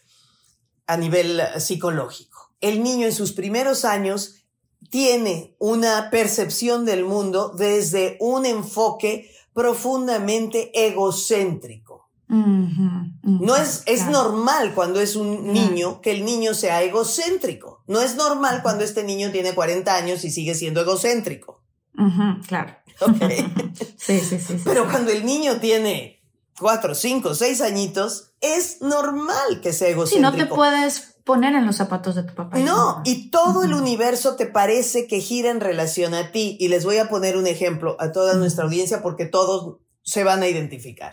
[0.86, 2.54] a nivel psicológico.
[2.62, 4.45] El niño en sus primeros años
[4.90, 11.96] tiene una percepción del mundo desde un enfoque profundamente egocéntrico.
[12.28, 14.12] No es, es claro.
[14.24, 17.82] normal cuando es un niño que el niño sea egocéntrico.
[17.86, 21.62] No es normal cuando este niño tiene 40 años y sigue siendo egocéntrico.
[22.46, 22.76] Claro.
[23.98, 24.60] Sí, sí, sí.
[24.64, 24.90] Pero sí.
[24.90, 26.22] cuando el niño tiene
[26.60, 30.30] 4, 5, 6 añitos, es normal que sea egocéntrico.
[30.30, 32.56] no te puedes poner en los zapatos de tu papá.
[32.60, 36.56] No, y todo el universo te parece que gira en relación a ti.
[36.60, 40.42] Y les voy a poner un ejemplo a toda nuestra audiencia porque todos se van
[40.42, 41.12] a identificar.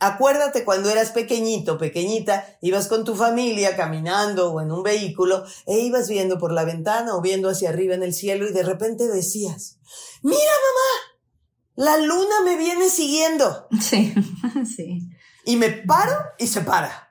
[0.00, 5.80] Acuérdate cuando eras pequeñito, pequeñita, ibas con tu familia caminando o en un vehículo e
[5.80, 9.06] ibas viendo por la ventana o viendo hacia arriba en el cielo y de repente
[9.06, 9.78] decías,
[10.22, 13.68] mira mamá, la luna me viene siguiendo.
[13.78, 14.14] Sí,
[14.76, 15.10] sí.
[15.44, 17.09] Y me paro y se para.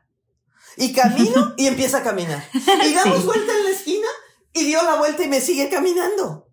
[0.77, 2.43] Y camino y empieza a caminar.
[2.53, 3.25] Y damos Sí.
[3.25, 4.08] vuelta en la esquina
[4.53, 6.47] y dio la vuelta y me sigue caminando.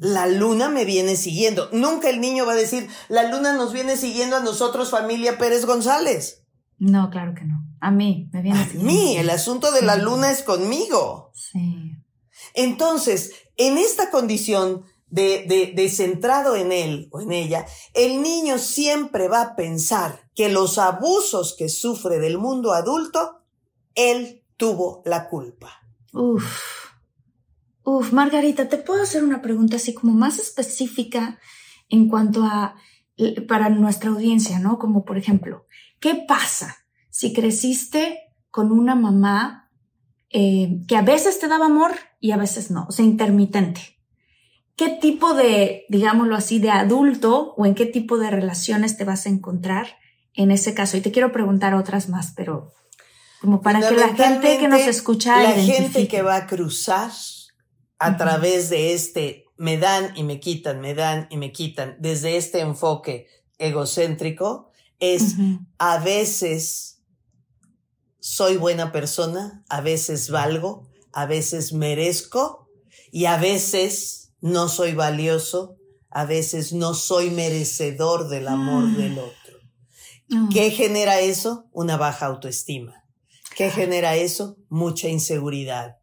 [0.00, 1.68] La luna me viene siguiendo.
[1.72, 5.64] Nunca el niño va a decir, la luna nos viene siguiendo a nosotros, familia Pérez
[5.64, 6.44] González.
[6.78, 7.62] No, claro que no.
[7.80, 11.30] A mí, me viene A mí, el asunto de la luna es conmigo.
[11.34, 11.96] Sí.
[12.54, 18.58] Entonces, en esta condición de, de, de centrado en él o en ella, el niño
[18.58, 23.42] siempre va a pensar que los abusos que sufre del mundo adulto,
[23.94, 25.82] él tuvo la culpa.
[26.12, 26.90] Uf.
[27.82, 31.38] Uf, Margarita, ¿te puedo hacer una pregunta así como más específica
[31.88, 32.76] en cuanto a
[33.48, 34.78] para nuestra audiencia, ¿no?
[34.78, 35.66] Como por ejemplo,
[35.98, 36.76] ¿qué pasa
[37.10, 38.18] si creciste
[38.50, 39.70] con una mamá
[40.30, 43.99] eh, que a veces te daba amor y a veces no, o sea, intermitente?
[44.80, 49.26] ¿Qué tipo de, digámoslo así, de adulto o en qué tipo de relaciones te vas
[49.26, 49.98] a encontrar
[50.32, 50.96] en ese caso?
[50.96, 52.72] Y te quiero preguntar otras más, pero
[53.42, 57.10] como para que la gente que nos escucha la gente que va a cruzar
[57.98, 62.38] a través de este me dan y me quitan, me dan y me quitan, desde
[62.38, 63.26] este enfoque
[63.58, 65.34] egocéntrico, es
[65.76, 67.02] a veces
[68.18, 72.70] soy buena persona, a veces valgo, a veces merezco
[73.12, 75.76] y a veces no soy valioso,
[76.10, 78.96] a veces no soy merecedor del amor Mm.
[78.96, 79.58] del otro.
[80.28, 80.48] Mm.
[80.48, 81.66] ¿Qué genera eso?
[81.72, 83.04] Una baja autoestima.
[83.56, 84.56] ¿Qué genera eso?
[84.68, 85.96] Mucha inseguridad.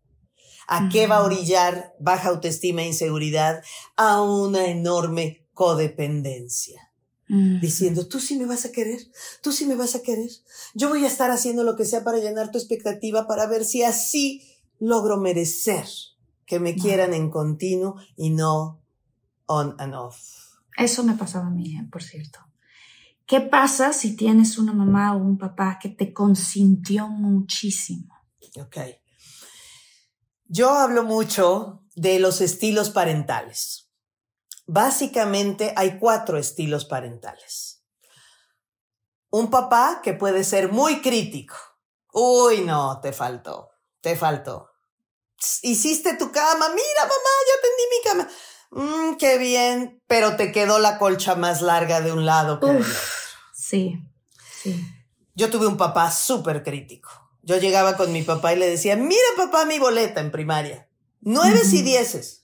[0.67, 3.63] ¿A qué va a orillar baja autoestima e inseguridad?
[3.95, 6.81] A una enorme codependencia.
[7.29, 7.59] Mm.
[7.61, 8.99] Diciendo, tú sí me vas a querer,
[9.41, 10.29] tú sí me vas a querer.
[10.73, 13.83] Yo voy a estar haciendo lo que sea para llenar tu expectativa, para ver si
[13.83, 14.43] así
[14.79, 15.85] logro merecer
[16.47, 18.81] que me quieran en continuo y no
[19.45, 20.17] on and off.
[20.77, 22.39] Eso me pasaba a mí, eh, por cierto.
[23.25, 28.15] ¿Qué pasa si tienes una mamá o un papá que te consintió muchísimo?
[28.59, 28.77] Ok.
[30.45, 33.91] Yo hablo mucho de los estilos parentales.
[34.65, 37.83] Básicamente hay cuatro estilos parentales.
[39.29, 41.55] Un papá que puede ser muy crítico.
[42.13, 44.66] Uy, no, te faltó, te faltó.
[45.61, 48.29] Hiciste tu cama, mira mamá, ya tendí mi cama.
[48.69, 52.77] Mm, qué bien, pero te quedó la colcha más larga de un lado que del
[52.81, 52.93] otro.
[53.53, 53.99] Sí,
[54.61, 54.83] sí.
[55.35, 57.09] Yo tuve un papá súper crítico.
[57.43, 60.89] Yo llegaba con mi papá y le decía, mira papá mi boleta en primaria.
[61.21, 62.41] Nueves y dieces.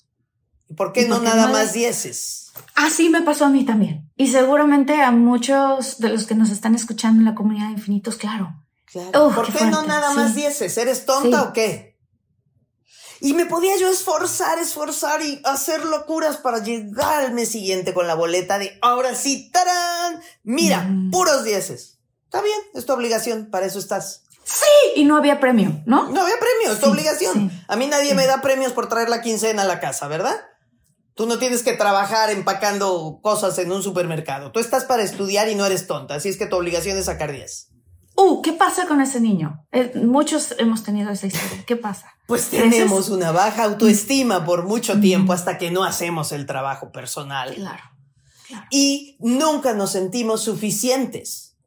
[0.70, 2.52] ¿Y por qué ¿Y no por qué nada más dieces?
[2.76, 4.10] Así me pasó a mí también.
[4.16, 8.16] Y seguramente a muchos de los que nos están escuchando en la comunidad de infinitos,
[8.16, 8.64] claro.
[8.86, 9.28] Claro.
[9.28, 10.16] Uf, ¿Por qué qué no nada sí.
[10.16, 10.78] más dieces?
[10.78, 11.48] ¿Eres tonta Sí.
[11.50, 11.93] o qué?
[13.24, 18.06] Y me podía yo esforzar, esforzar y hacer locuras para llegar al mes siguiente con
[18.06, 20.22] la boleta de ahora sí, tarán.
[20.44, 21.10] Mira, Mm.
[21.10, 22.00] puros dieces.
[22.26, 24.24] Está bien, es tu obligación, para eso estás.
[24.44, 24.66] Sí,
[24.98, 26.10] y no había premio, ¿no?
[26.10, 27.50] No había premio, es tu Sí, obligación.
[27.50, 28.16] sí, a mí nadie sí.
[28.16, 30.36] me da premios por traer la quincena a la casa, ¿verdad?
[31.16, 34.52] Tú no tienes que trabajar empacando cosas en un supermercado.
[34.52, 37.32] Tú estás para estudiar y no eres tonta, así es que tu obligación es sacar
[37.32, 37.70] 10.
[38.16, 39.66] Uh, ¿qué pasa con ese niño?
[39.72, 41.64] Eh, muchos hemos tenido esa historia.
[41.66, 42.14] ¿Qué pasa?
[42.28, 47.56] Pues tenemos una baja autoestima por mucho tiempo hasta que no hacemos el trabajo personal.
[47.56, 47.84] Claro.
[48.48, 48.66] claro.
[48.70, 51.58] Y nunca nos sentimos suficientes.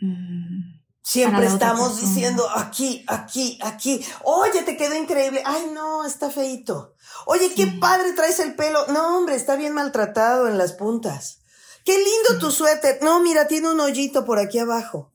[0.00, 4.04] Mm, Siempre estamos diciendo aquí, aquí, aquí.
[4.24, 5.40] Oye, te quedó increíble.
[5.44, 6.94] Ay, no, está feito.
[7.26, 8.84] Oye, qué padre traes el pelo.
[8.88, 11.38] No, hombre, está bien maltratado en las puntas.
[11.84, 12.98] Qué lindo tu suéter.
[13.02, 15.12] No, mira, tiene un hoyito por aquí abajo.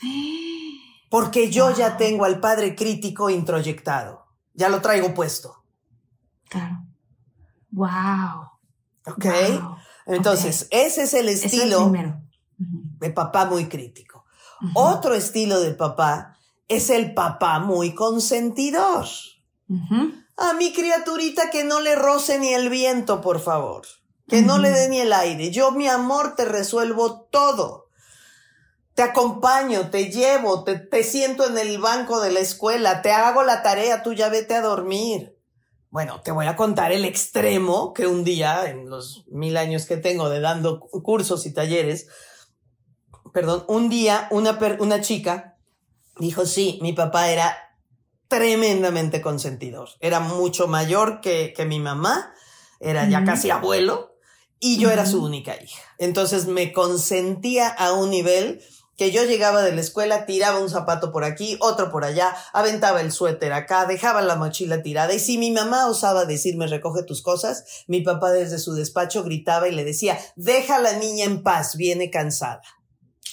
[1.10, 4.26] Porque yo ya tengo al padre crítico introyectado.
[4.54, 5.62] Ya lo traigo puesto.
[6.48, 6.84] Claro.
[7.70, 8.50] Wow.
[9.06, 9.24] ¿Ok?
[9.24, 9.76] Wow.
[10.06, 11.92] Entonces, ese es el Ese es el estilo
[12.98, 14.24] de papá muy crítico.
[14.74, 19.06] Otro estilo de papá es el papá muy consentidor.
[20.36, 23.82] A mi criaturita que no le roce ni el viento, por favor.
[24.28, 25.50] Que no le dé ni el aire.
[25.50, 27.88] Yo, mi amor, te resuelvo todo.
[28.94, 33.42] Te acompaño, te llevo, te, te siento en el banco de la escuela, te hago
[33.42, 35.38] la tarea, tú ya vete a dormir.
[35.90, 39.96] Bueno, te voy a contar el extremo que un día, en los mil años que
[39.96, 42.06] tengo de dando cu- cursos y talleres,
[43.32, 45.56] perdón, un día una, per- una chica
[46.18, 47.56] dijo, sí, mi papá era
[48.28, 49.88] tremendamente consentidor.
[50.00, 52.32] Era mucho mayor que, que mi mamá,
[52.80, 54.16] era ya casi abuelo,
[54.58, 55.82] y yo era su única hija.
[55.98, 58.62] Entonces me consentía a un nivel
[59.02, 63.00] que yo llegaba de la escuela, tiraba un zapato por aquí, otro por allá, aventaba
[63.00, 67.20] el suéter acá, dejaba la mochila tirada, y si mi mamá osaba decirme recoge tus
[67.20, 71.42] cosas, mi papá desde su despacho gritaba y le decía, deja a la niña en
[71.42, 72.62] paz, viene cansada.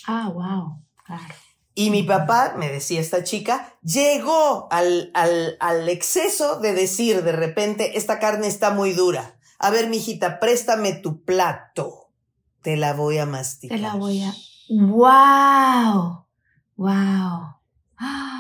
[0.08, 0.84] Ah, wow.
[1.05, 1.36] Claro.
[1.75, 7.32] Y mi papá, me decía esta chica, llegó al, al, al exceso de decir de
[7.32, 9.38] repente, esta carne está muy dura.
[9.60, 12.10] A ver, mijita, préstame tu plato.
[12.63, 13.77] Te la voy a masticar.
[13.77, 14.34] Te la voy a.
[14.69, 16.25] ¡Wow!
[16.77, 17.55] ¡Wow!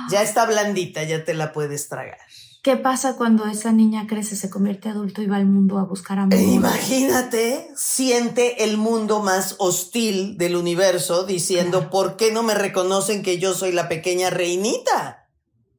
[0.09, 2.17] Ya está blandita, ya te la puedes tragar.
[2.63, 6.19] ¿Qué pasa cuando esa niña crece, se convierte adulto y va al mundo a buscar
[6.19, 6.33] amor?
[6.33, 11.89] E imagínate, siente el mundo más hostil del universo diciendo, Claro.
[11.91, 15.29] ¿por qué no me reconocen que yo soy la pequeña reinita?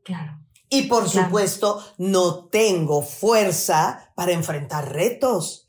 [0.04, 0.38] Claro.
[0.70, 1.26] Y por Claro.
[1.26, 5.66] supuesto, no tengo fuerza para enfrentar retos.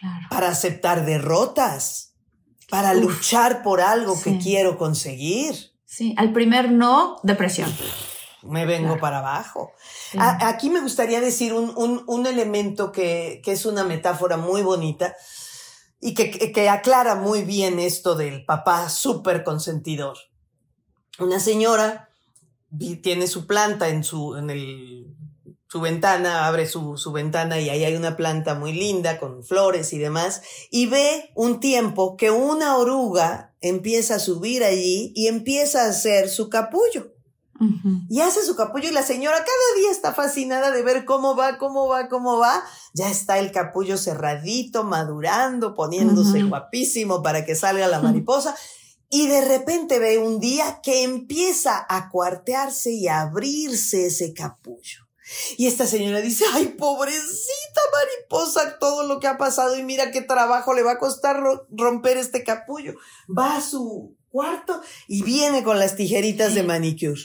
[0.00, 0.26] Claro.
[0.28, 2.13] para aceptar derrotas,
[2.74, 3.02] para Uf.
[3.04, 5.54] luchar por algo que quiero conseguir.
[5.84, 7.72] Sí, al primer no, depresión.
[8.42, 9.00] Me vengo Claro.
[9.00, 9.72] para abajo.
[10.10, 10.18] Sí.
[10.20, 14.62] A- aquí me gustaría decir un, un- un elemento que, que es una metáfora muy
[14.62, 15.14] bonita
[16.00, 20.16] y que, que- que aclara muy bien esto del papá súper consentidor.
[21.20, 22.10] Una señora
[23.02, 25.06] tiene su planta en su, en el,
[25.74, 29.92] su ventana, abre su, su ventana y ahí hay una planta muy linda con flores
[29.92, 35.82] y demás, y ve un tiempo que una oruga empieza a subir allí y empieza
[35.82, 37.10] a hacer su capullo.
[38.08, 41.58] Y hace su capullo y la señora cada día está fascinada de ver cómo va,
[41.58, 42.62] cómo va, cómo va.
[42.92, 48.54] Ya está el capullo cerradito, madurando, poniéndose guapísimo para que salga la mariposa.
[49.10, 55.03] Y de repente ve un día que empieza a cuartearse y a abrirse ese capullo.
[55.56, 60.20] Y esta señora dice, ay, pobrecita mariposa, todo lo que ha pasado y mira qué
[60.20, 62.94] trabajo le va a costar romper este capullo.
[63.26, 67.20] Va a su cuarto y viene con las tijeritas de manicure.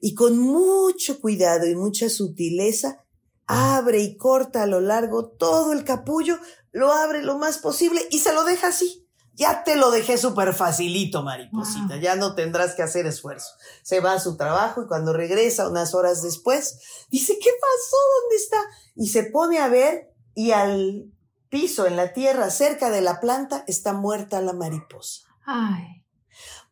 [0.00, 3.04] Y con mucho cuidado y mucha sutileza,
[3.46, 6.38] abre y corta a lo largo todo el capullo,
[6.72, 9.01] lo abre lo más posible y se lo deja así.
[9.34, 11.96] Ya te lo dejé súper facilito, mariposita.
[11.96, 13.48] Ya no tendrás que hacer esfuerzo.
[13.82, 16.78] Se va a su trabajo y cuando regresa unas horas después,
[17.10, 17.96] dice, ¿qué pasó?
[18.20, 18.58] ¿Dónde está?
[18.94, 21.10] Y se pone a ver y al
[21.48, 25.22] piso, en la tierra, cerca de la planta, está muerta la mariposa.
[25.44, 26.04] Ay.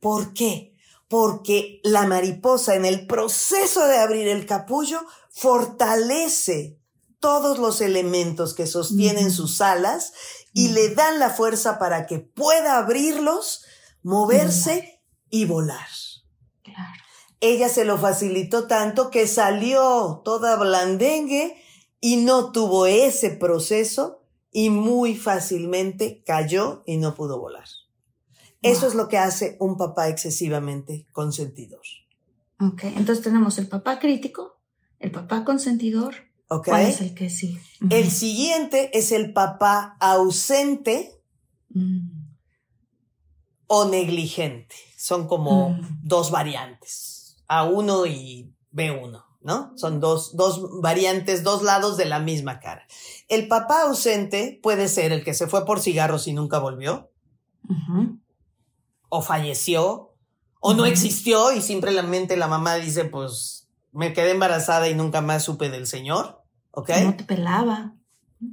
[0.01, 0.75] ¿Por qué?
[1.09, 5.01] Porque la mariposa en el proceso de abrir el capullo
[5.31, 6.79] fortalece
[7.19, 10.13] todos los elementos que sostienen sus alas
[10.53, 13.65] y le dan la fuerza para que pueda abrirlos,
[14.03, 15.89] moverse y volar.
[17.41, 21.57] Ella se lo facilitó tanto que salió toda blandengue
[22.01, 24.23] y no tuvo ese proceso
[24.53, 27.67] y muy fácilmente cayó y no pudo volar.
[28.63, 31.81] Eso es lo que hace un papá excesivamente consentidor.
[32.61, 34.59] Ok, entonces tenemos el papá crítico,
[34.99, 36.15] el papá consentidor
[36.59, 37.61] ¿Cuál es el que sí?
[37.91, 41.23] El siguiente es el papá ausente
[41.69, 42.09] mm.
[43.69, 44.75] o negligente.
[44.97, 46.01] Son como mm.
[46.03, 49.73] dos variantes, A1 y B1, ¿no?
[49.77, 52.85] Son dos, dos variantes, dos lados de la misma cara.
[53.29, 57.13] El papá ausente puede ser el que se fue por cigarros y nunca volvió,
[59.09, 60.17] o falleció,
[60.59, 65.45] o no existió y simplemente la mamá dice, pues me quedé embarazada y nunca más
[65.45, 66.40] supe del señor.
[66.73, 66.91] ¿Ok?
[67.03, 67.95] No te pelaba.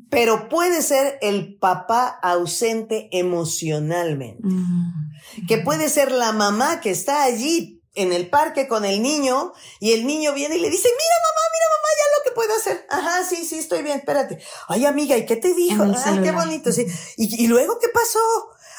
[0.09, 4.43] Pero puede ser el papá ausente emocionalmente.
[4.43, 5.45] Mm.
[5.47, 9.93] Que puede ser la mamá que está allí en el parque con el niño y
[9.93, 12.85] el niño viene y le dice, mira mamá, mira mamá, ya lo que puedo hacer.
[12.89, 14.39] Ajá, sí, sí, estoy bien, espérate.
[14.67, 15.83] Ay amiga, ¿y qué te dijo?
[15.83, 16.85] Ay, qué bonito, sí.
[17.17, 18.19] ¿Y, ¿Y, luego qué pasó?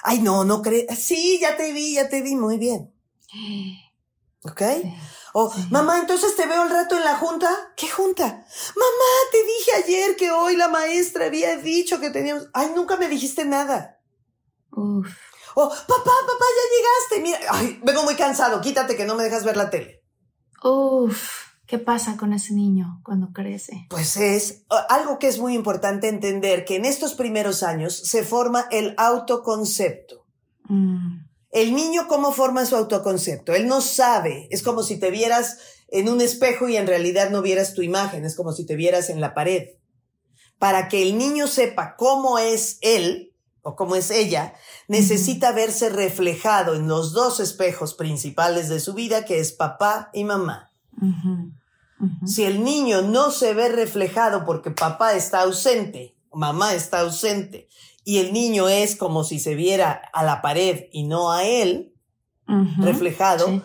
[0.05, 0.87] Ay, no, no crees.
[0.99, 2.93] Sí, ya te vi, ya te vi, muy bien.
[4.51, 4.63] ¿Ok?
[5.35, 7.49] O, mamá, entonces te veo el rato en la junta.
[7.77, 8.25] ¿Qué junta?
[8.25, 12.49] Mamá, te dije ayer que hoy la maestra había dicho que teníamos.
[12.55, 14.01] Ay, nunca me dijiste nada.
[14.73, 15.09] Uf.
[15.55, 17.21] O, papá, papá, ya llegaste.
[17.21, 18.61] Mira, ay, vengo muy cansado.
[18.61, 20.03] Quítate que no me dejas ver la tele.
[20.63, 21.49] Uf.
[21.67, 23.87] ¿Qué pasa con ese niño cuando crece?
[23.91, 28.67] Pues es algo que es muy importante entender que en estos primeros años se forma
[28.71, 30.25] el autoconcepto.
[30.65, 31.28] Mm.
[31.51, 33.55] El niño, ¿cómo forma su autoconcepto?
[33.55, 34.49] Él no sabe.
[34.51, 38.25] Es como si te vieras en un espejo y en realidad no vieras tu imagen.
[38.25, 39.71] Es como si te vieras en la pared.
[40.59, 43.33] Para que el niño sepa cómo es él
[43.63, 44.55] o cómo es ella,
[44.89, 50.25] necesita verse reflejado en los dos espejos principales de su vida, que es papá y
[50.25, 50.73] mamá.
[52.25, 57.69] Si el niño no se ve reflejado porque papá está ausente, mamá está ausente,
[58.09, 61.93] y el niño es como si se viera a la pared y no a él,
[62.79, 63.63] reflejado,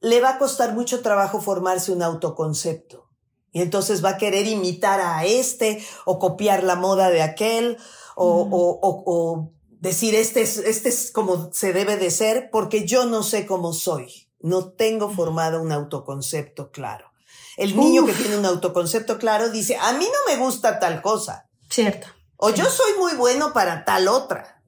[0.00, 3.10] le va a costar mucho trabajo formarse un autoconcepto.
[3.52, 7.76] Y entonces va a querer imitar a este o copiar la moda de aquel
[8.16, 13.22] o, o, decir este es, este es como se debe de ser porque yo no
[13.22, 14.30] sé cómo soy.
[14.40, 17.12] No tengo formado un autoconcepto claro.
[17.58, 21.50] El niño que tiene un autoconcepto claro dice, a mí no me gusta tal cosa.
[21.68, 22.06] Cierto.
[22.44, 24.62] O yo soy muy bueno para tal otra.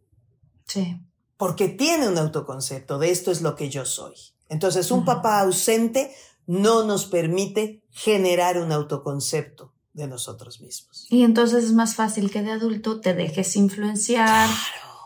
[0.66, 0.98] Sí.
[1.36, 4.14] Porque tiene un autoconcepto de esto es lo que yo soy.
[4.48, 6.14] Entonces, un papá ausente
[6.46, 11.06] no nos permite generar un autoconcepto de nosotros mismos.
[11.10, 14.48] Y entonces es más fácil que de adulto te dejes influenciar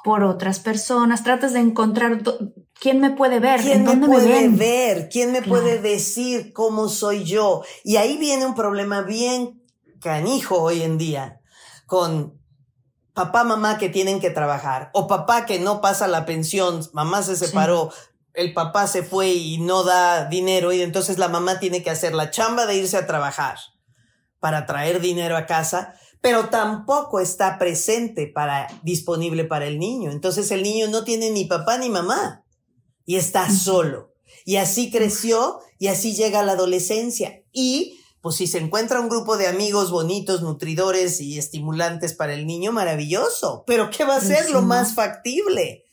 [0.05, 2.23] por otras personas, tratas de encontrar
[2.79, 7.63] quién me puede ver, quién me puede ver, quién me puede decir cómo soy yo.
[7.83, 9.61] Y ahí viene un problema bien
[9.99, 11.41] canijo hoy en día
[11.87, 12.40] con
[13.21, 17.37] papá, mamá que tienen que trabajar, o papá que no pasa la pensión, mamá se
[17.37, 17.93] separó,
[18.33, 22.15] el papá se fue y no da dinero, y entonces la mamá tiene que hacer
[22.15, 23.59] la chamba de irse a trabajar
[24.39, 30.11] para traer dinero a casa, pero tampoco está presente para, disponible para el niño.
[30.11, 32.47] Entonces el niño no tiene ni papá ni mamá
[33.05, 34.15] y está solo.
[34.47, 37.43] Y así creció y así llega a la adolescencia.
[37.53, 42.47] Y pues si se encuentra un grupo de amigos bonitos, nutridores y estimulantes para el
[42.47, 43.65] niño, maravilloso.
[43.67, 45.85] Pero ¿qué va a ser lo más factible?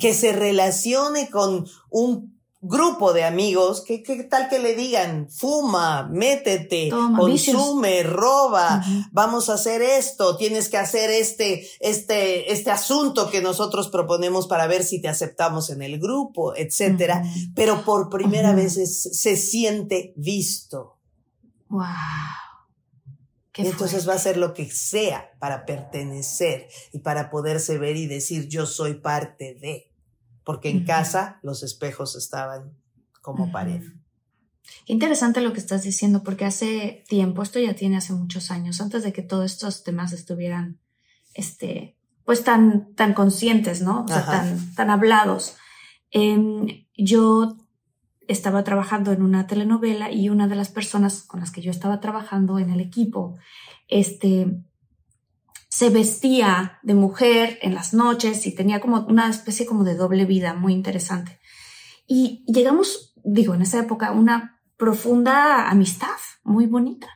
[0.00, 6.08] Que se relacione con un grupo de amigos, ¿qué, qué tal que le digan, fuma,
[6.10, 7.16] métete, Toma,
[7.54, 13.88] consume, roba, vamos a hacer esto, tienes que hacer este, este, este asunto que nosotros
[13.90, 17.22] proponemos para ver si te aceptamos en el grupo, etcétera.
[17.54, 20.97] Pero por primera vez es- se siente visto.
[21.68, 21.84] Wow.
[23.52, 24.06] Qué entonces fuerte.
[24.08, 28.66] va a hacer lo que sea para pertenecer y para poderse ver y decir yo
[28.66, 29.92] soy parte de.
[30.44, 32.72] Porque en casa los espejos estaban
[33.20, 33.52] como Ujú.
[33.52, 33.82] pared.
[34.86, 38.80] Qué interesante lo que estás diciendo, porque hace tiempo, esto ya tiene hace muchos años,
[38.80, 40.78] antes de que todos estos temas estuvieran,
[41.34, 44.04] este, pues tan, tan conscientes, ¿no?
[44.04, 45.56] O sea, tan, tan hablados.
[46.10, 47.56] Em, yo
[48.28, 51.98] estaba trabajando en una telenovela y una de las personas con las que yo estaba
[51.98, 53.36] trabajando en el equipo,
[53.88, 54.62] este,
[55.70, 60.26] se vestía de mujer en las noches y tenía como una especie como de doble
[60.26, 61.40] vida muy interesante.
[62.06, 67.08] Y llegamos, digo, en esa época, una profunda amistad muy bonita.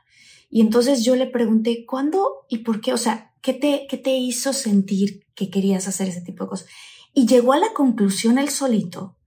[0.48, 2.92] Y entonces yo le pregunté, ¿cuándo y por qué?
[2.94, 6.68] O sea, ¿qué te, qué te hizo sentir que querías hacer ese tipo de cosas?
[7.14, 9.18] Y llegó a la conclusión él solito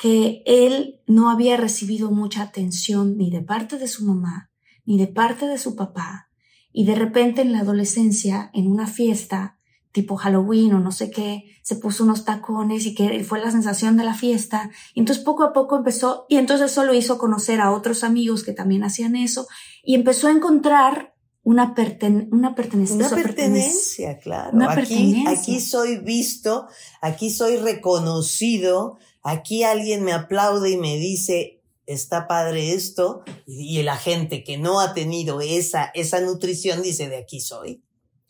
[0.00, 4.50] que él no había recibido mucha atención ni de parte de su mamá,
[4.86, 6.30] ni de parte de su papá.
[6.72, 9.58] Y de repente en la adolescencia, en una fiesta,
[9.92, 13.98] tipo Halloween o no sé qué, se puso unos tacones y que fue la sensación
[13.98, 14.70] de la fiesta.
[14.94, 18.42] Y entonces poco a poco empezó, y entonces eso lo hizo conocer a otros amigos
[18.42, 19.48] que también hacían eso,
[19.84, 22.96] y empezó a encontrar una, perten una pertenencia.
[22.96, 24.56] Una pertenencia, claro.
[24.56, 25.30] Una aquí, pertenencia.
[25.30, 26.68] aquí soy visto,
[27.02, 33.96] aquí soy reconocido, aquí alguien me aplaude y me dice, está padre esto, y, la
[33.96, 37.82] gente que no ha tenido esa, esa nutrición dice, de aquí soy.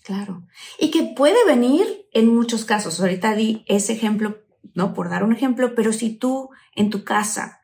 [0.03, 0.47] Claro.
[0.79, 3.01] Y que puede venir en muchos casos.
[3.01, 4.39] Ahorita di ese ejemplo,
[4.75, 4.95] ¿no?
[4.95, 7.61] Por dar un ejemplo, pero si tú en tu casa,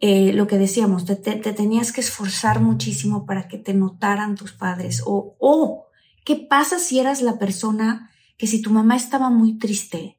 [0.00, 4.34] eh, lo que decíamos, te, te- te tenías que esforzar muchísimo para que te notaran
[4.34, 5.02] tus padres.
[5.04, 5.86] O, o,
[6.24, 10.17] ¿qué pasa si eras la persona que si tu mamá estaba muy triste,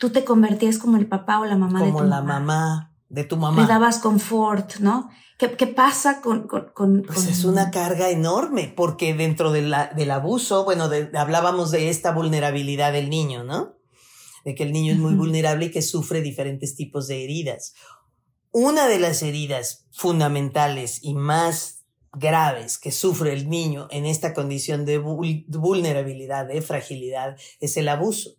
[0.00, 3.24] tú te convertías como el papá o la mamá de Como tu la mamá de
[3.24, 3.60] tu mamá.
[3.62, 5.10] Le dabas confort, ¿no?
[5.38, 9.62] ¿Qué, qué pasa con, con, con- Pues con- es una carga enorme, porque dentro de
[9.62, 13.74] la- del abuso, bueno, de- hablábamos de esta vulnerabilidad del niño, ¿no?
[14.44, 17.74] De que el niño es muy vulnerable y que sufre diferentes tipos de heridas.
[18.52, 24.84] Una de las heridas fundamentales y más graves que sufre el niño en esta condición
[24.84, 28.30] de vul- vulnerabilidad, de fragilidad, es el abuso.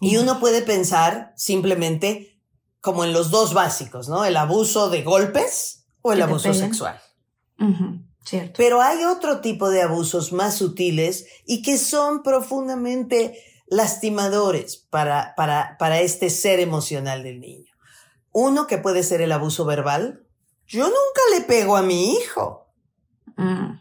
[0.00, 2.40] Y uno puede pensar simplemente
[2.80, 4.24] como en los dos básicos, ¿no?
[4.24, 6.68] El abuso de golpes o el abuso peguen.
[6.68, 7.00] sexual.
[8.24, 8.54] Cierto.
[8.56, 15.76] Pero hay otro tipo de abusos más sutiles y que son profundamente lastimadores para, para,
[15.78, 17.72] para este ser emocional del niño.
[18.32, 20.26] Uno que puede ser el abuso verbal.
[20.66, 22.64] Yo nunca le pego a mi hijo,
[23.36, 23.80] Mm,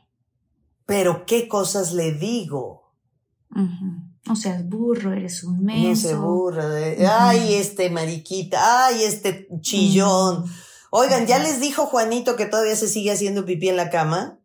[0.85, 2.93] pero qué cosas le digo.
[4.25, 5.89] No seas burro, eres un menso.
[5.89, 10.45] No se burra de, ay, este mariquita, ay, este chillón.
[10.91, 14.39] Oigan, ¿ya les dijo Juanito que todavía se sigue haciendo pipí en la cama?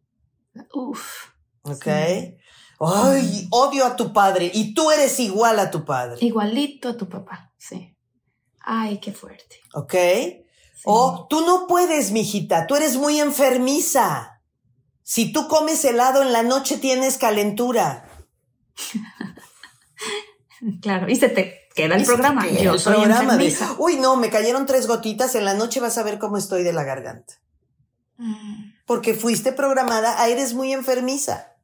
[0.75, 1.29] Uf.
[1.63, 1.85] ¿Ok?
[1.85, 2.37] Sí.
[2.81, 6.17] Ay, odio a tu padre y tú eres igual a tu padre.
[6.21, 7.95] Igualito a tu papá, sí.
[8.61, 9.61] Ay, qué fuerte.
[9.75, 9.93] ¿Ok?
[9.93, 10.83] Sí.
[10.85, 14.41] O tú no puedes, mijita, tú eres muy enfermiza.
[15.03, 18.09] Si tú comes helado en la noche tienes calentura.
[20.83, 22.43] Claro, y se te queda el programa.
[22.47, 23.55] queda Yo el soy programa de.
[23.79, 26.73] Uy, no, me cayeron tres gotitas, en la noche vas a ver cómo estoy de
[26.73, 27.35] la garganta.
[28.17, 31.55] Mm, Porque fuiste programada, a eres muy enfermiza.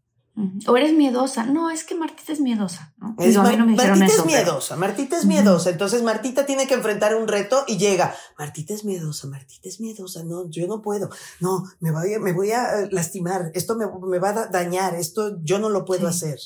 [0.67, 1.45] O eres miedosa.
[1.45, 2.93] No, es que Martita es miedosa.
[2.97, 3.15] ¿no?
[3.21, 5.25] Es Digo, a mí Mar- no me dijeron Martita eso, es pero- miedosa, Martita es
[5.27, 5.71] miedosa.
[5.71, 8.13] Entonces Martita tiene que enfrentar un reto y llega.
[8.37, 10.25] Martita es miedosa, Martita es miedosa.
[10.25, 11.09] No, yo no puedo.
[11.39, 13.53] No, me voy a, me voy a eh, lastimar.
[13.55, 14.97] Esto me, me va a da- dañar.
[14.97, 16.17] Esto yo no lo puedo Sí.
[16.27, 16.39] hacer.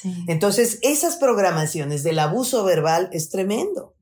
[0.00, 0.24] Sí.
[0.26, 3.94] Entonces, esas programaciones del abuso verbal es tremendo.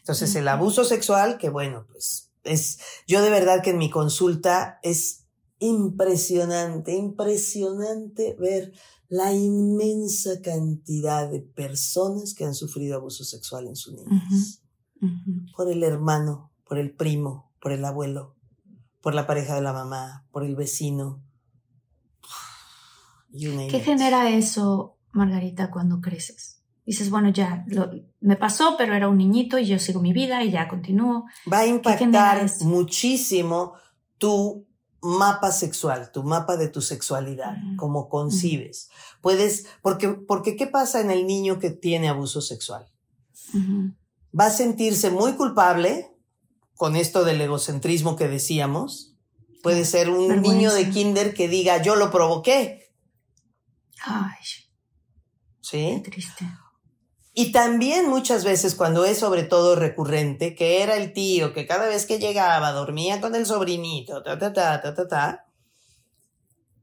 [0.00, 4.78] Entonces, el abuso sexual, que bueno, pues es, yo de verdad que en mi consulta
[4.82, 5.24] es
[5.58, 8.72] impresionante, impresionante ver
[9.08, 14.62] la inmensa cantidad de personas que han sufrido abuso sexual en su niñez.
[15.56, 18.36] Por el hermano, por el primo, por el abuelo,
[19.00, 21.22] por la pareja de la mamá, por el vecino.
[23.32, 26.58] ¿Qué genera eso, Margarita, cuando creces?
[26.86, 27.90] Dices, bueno, ya lo-
[28.20, 31.24] me pasó, pero era un niñito y yo sigo mi vida y ya continúo.
[31.52, 33.74] va a impactar muchísimo
[34.18, 34.66] tu
[35.02, 37.76] mapa sexual, tu mapa de tu sexualidad, Ujú.
[37.76, 38.90] cómo concibes.
[39.22, 42.86] Puedes, porque, porque ¿qué pasa en el niño que tiene abuso sexual?
[44.38, 46.10] Va a sentirse muy culpable
[46.74, 49.14] con esto del egocentrismo que decíamos.
[49.62, 52.90] Puede ser un niño de kinder que diga, yo lo provoqué.
[54.04, 54.36] Ay.
[55.60, 56.00] ¿Sí?
[56.04, 56.46] Qué triste.
[57.32, 61.86] Y también muchas veces cuando es sobre todo recurrente, que era el tío que cada
[61.86, 65.46] vez que llegaba dormía con el sobrinito, ta, ta, ta, ta, ta, ta,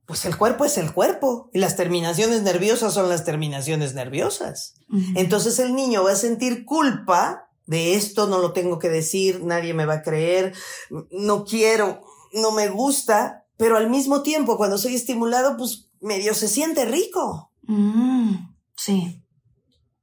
[0.08, 4.76] pues el cuerpo es el cuerpo y las terminaciones nerviosas son las terminaciones nerviosas.
[5.16, 9.74] Entonces el niño va a sentir culpa de esto, no lo tengo que decir, nadie
[9.74, 10.56] me va a creer,
[11.12, 12.02] no quiero,
[12.32, 17.52] no me gusta, pero al mismo tiempo cuando soy estimulado, pues medio se siente rico.
[17.64, 18.36] Mm,
[18.78, 19.24] sí.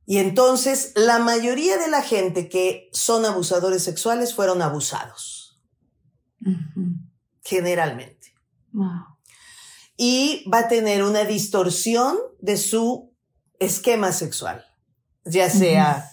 [0.07, 5.63] Y entonces la mayoría de la gente que son abusadores sexuales fueron abusados.
[7.43, 8.35] Generalmente.
[8.73, 9.07] Wow.
[9.97, 13.15] Y va a tener una distorsión de su
[13.59, 14.65] esquema sexual.
[15.25, 16.11] Ya sea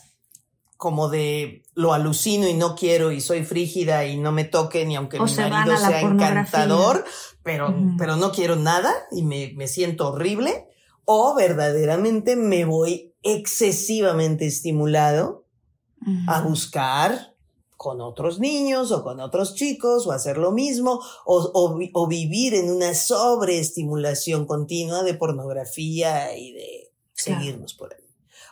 [0.78, 4.96] como de lo alucino y no quiero y soy frígida y no me toque ni
[4.96, 7.06] aunque O mi se marido sea encantador,
[7.44, 10.71] pero, pero no quiero nada y me, me siento horrible.
[11.06, 15.46] O verdaderamente me voy excesivamente estimulado
[16.28, 17.36] a buscar
[17.78, 22.56] con otros niños o con otros chicos o hacer lo mismo o, o o vivir
[22.56, 26.92] en una sobreestimulación continua de pornografía y de
[27.24, 27.40] Claro.
[27.42, 28.00] seguirnos por ahí.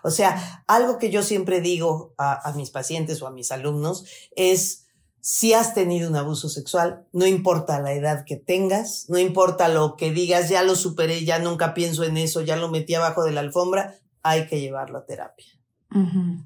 [0.04, 4.06] O sea, algo que yo siempre digo a, a mis pacientes o a mis alumnos
[4.36, 4.86] es,
[5.22, 9.96] si has tenido un abuso sexual, no importa la edad que tengas, no importa lo
[9.96, 13.32] que digas, ya lo superé, ya nunca pienso en eso, ya lo metí abajo de
[13.32, 15.46] la alfombra, hay que llevarlo a terapia.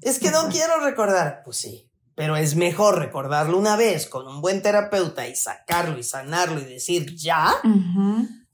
[0.00, 1.42] Es que no quiero recordar.
[1.44, 6.02] Pues sí, pero es mejor recordarlo una vez con un buen terapeuta y sacarlo y
[6.02, 7.52] sanarlo y decir ya,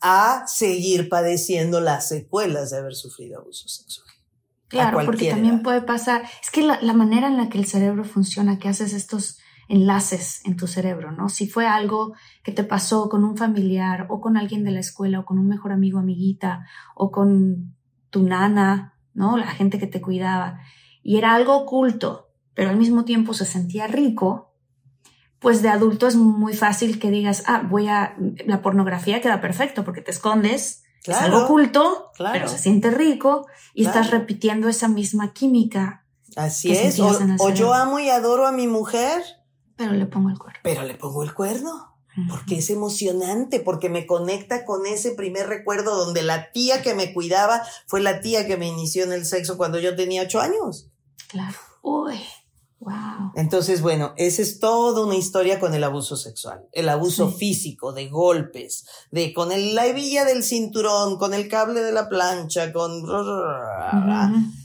[0.00, 4.08] a seguir padeciendo las secuelas de haber sufrido abuso sexual.
[4.68, 5.62] Claro, porque también edad.
[5.64, 8.92] puede pasar, es que la, la manera en la que el cerebro funciona, que haces
[8.92, 9.39] estos
[9.70, 11.28] enlaces en tu cerebro, ¿no?
[11.28, 15.20] Si fue algo que te pasó con un familiar o con alguien de la escuela
[15.20, 17.76] o con un mejor amigo, amiguita o con
[18.10, 19.36] tu nana, ¿no?
[19.36, 20.60] La gente que te cuidaba
[21.02, 24.54] y era algo oculto, pero al mismo tiempo se sentía rico,
[25.38, 28.16] pues de adulto es muy fácil que digas, ah, voy a,
[28.46, 32.34] la pornografía queda perfecto porque te escondes, es algo oculto, claro.
[32.34, 36.04] pero se siente rico y estás repitiendo esa misma química,
[36.36, 37.00] así es.
[37.00, 39.22] O, yo amo y adoro a mi mujer,
[39.80, 40.60] pero le pongo el cuerpo.
[40.62, 41.86] pero le pongo el cuerno.
[42.28, 47.14] Porque es emocionante, porque me conecta con ese primer recuerdo donde la tía que me
[47.14, 50.88] cuidaba fue la tía que me inició en el sexo cuando yo tenía ocho años.
[51.28, 51.56] Claro.
[51.82, 52.20] Uy,
[52.80, 53.32] wow.
[53.36, 56.66] Entonces, bueno, esa es toda una historia con el abuso sexual.
[56.72, 57.36] El abuso Sí.
[57.38, 62.08] físico, de golpes, de con el, la hebilla del cinturón, con el cable de la
[62.08, 63.02] plancha, con...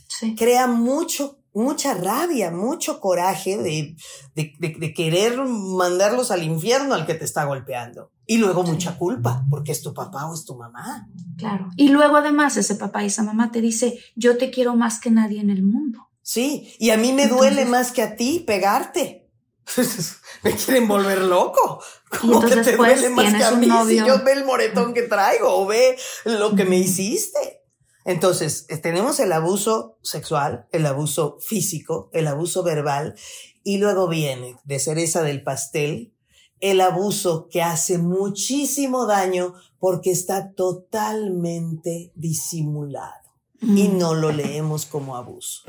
[0.09, 0.36] Sí.
[0.36, 3.95] Crea mucho, mucha rabia, mucho coraje de,
[4.36, 8.12] de, de- de querer mandarlos al infierno al que te está golpeando.
[8.28, 11.08] Y luego mucha culpa, porque es tu papá o es tu mamá.
[11.38, 11.70] Claro.
[11.78, 15.12] Y luego además ese papá y esa mamá te dice, yo te quiero más que
[15.12, 16.10] nadie en el mundo.
[16.22, 19.30] Sí, y a mí me Entonces- duele más que a ti pegarte.
[20.43, 21.82] me quieren volver loco.
[22.22, 25.03] Como que te pues, duele más que a mí si yo ve el moretón que
[25.03, 27.62] traigo o ve lo que me hiciste.
[28.06, 33.16] Entonces, eh, tenemos el abuso sexual, el abuso físico, el abuso verbal
[33.64, 36.14] y luego viene de cereza del pastel
[36.62, 43.14] el abuso que hace muchísimo daño porque está totalmente disimulado
[43.62, 43.97] y Mm.
[43.97, 45.64] no lo leemos como abuso.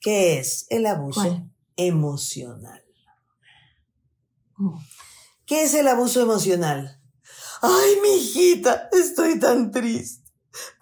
[0.00, 1.50] ¿Qué es el abuso ¿Cuál?
[1.76, 2.84] emocional?
[4.58, 4.78] Oh.
[5.44, 7.00] ¿Qué es el abuso emocional?
[7.60, 10.27] Ay, mi hijita, estoy tan triste.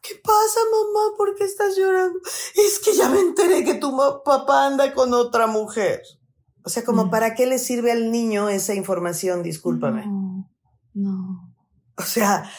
[0.03, 1.17] ¿Qué pasa, mamá?
[1.17, 2.19] ¿Por qué estás llorando?
[2.55, 6.03] Es que ya me enteré que tu papá anda con otra mujer.
[6.65, 7.11] O sea, como Mm.
[7.11, 10.05] para qué le sirve al niño esa información, discúlpame.
[10.07, 10.51] No,
[10.95, 11.55] no.
[11.97, 12.51] O sea,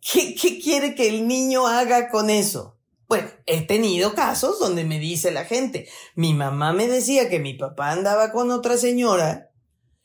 [0.00, 2.78] ¿qué, ¿qué quiere que el niño haga con eso?
[3.08, 7.54] Bueno, he tenido casos donde me dice la gente, mi mamá me decía que mi
[7.54, 9.50] papá andaba con otra señora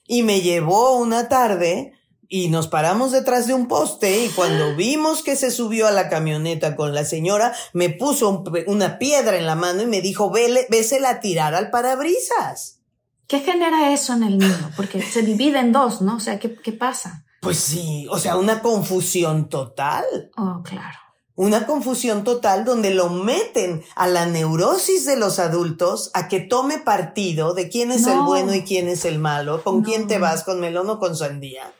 [0.05, 1.93] y me llevó una tarde
[2.33, 6.07] y nos paramos detrás de un poste y cuando vimos que se subió a la
[6.07, 10.31] camioneta con la señora, me puso un una piedra en la mano y me dijo,
[10.31, 12.79] vele, vésela tirar al parabrisas.
[13.27, 14.71] ¿Qué genera eso en el niño?
[14.77, 16.15] Porque se divide en dos, ¿no?
[16.15, 17.25] O sea, ¿qué, qué pasa?
[17.41, 20.05] Pues sí, o sea, una confusión total.
[20.37, 20.97] Oh, claro.
[21.35, 26.77] Una confusión total donde lo meten a la neurosis de los adultos a que tome
[26.77, 28.25] partido de quién es el No.
[28.25, 29.83] bueno y quién es el malo, con No.
[29.83, 31.73] quién te vas, con melón o con sandía.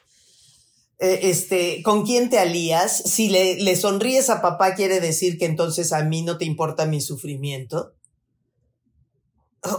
[1.03, 2.95] Eh, este, con quién te alías.
[2.95, 6.85] Si le, le sonríes a papá, quiere decir que entonces a mí no te importa
[6.85, 7.93] mi sufrimiento.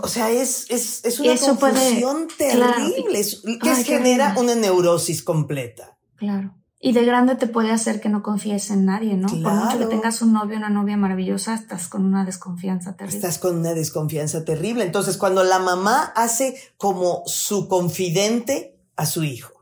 [0.02, 4.54] O sea, es, es, es una Eso puede- confusión terrible, es- que Ay, genera una
[4.56, 5.96] neurosis completa.
[6.16, 6.56] Claro.
[6.80, 9.28] Y de grande te puede hacer que no confíes en nadie, ¿no?
[9.28, 9.88] Por mucho que Claro.
[9.90, 13.18] tengas un novio una novia maravillosa, estás con una desconfianza terrible.
[13.18, 14.82] Estás con una desconfianza terrible.
[14.84, 19.52] Entonces, cuando la mamá hace como su confidente a su hijo,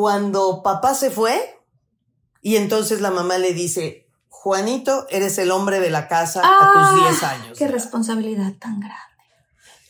[0.00, 1.60] cuando papá se fue,
[2.40, 7.04] y entonces la mamá le dice, Juanito, eres el hombre de la casa a tus
[7.04, 7.48] 10 años.
[7.50, 8.96] Ah, Qué responsabilidad tan grande.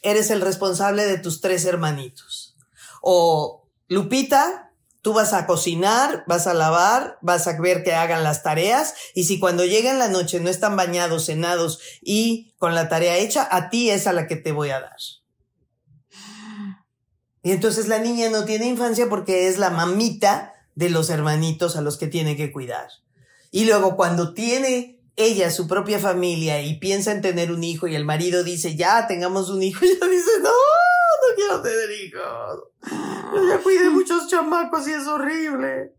[0.02, 2.56] eres el responsable de tus tres hermanitos.
[3.02, 8.42] O Lupita, tú vas a cocinar, vas a lavar, vas a ver que hagan las
[8.42, 12.88] tareas y si cuando llega en la noche no están bañados, cenados y con la
[12.88, 14.96] tarea hecha, a ti es a la que te voy a dar.
[17.42, 21.80] Y entonces la niña no tiene infancia porque es la mamita de los hermanitos a
[21.80, 22.88] los que tiene que cuidar.
[23.50, 27.94] Y luego cuando tiene ella su propia familia y piensa en tener un hijo y
[27.94, 32.60] el marido dice, ya, tengamos un hijo, y ella dice, no, no quiero tener hijos.
[33.34, 35.94] Yo ya cuidé muchos chamacos y es horrible.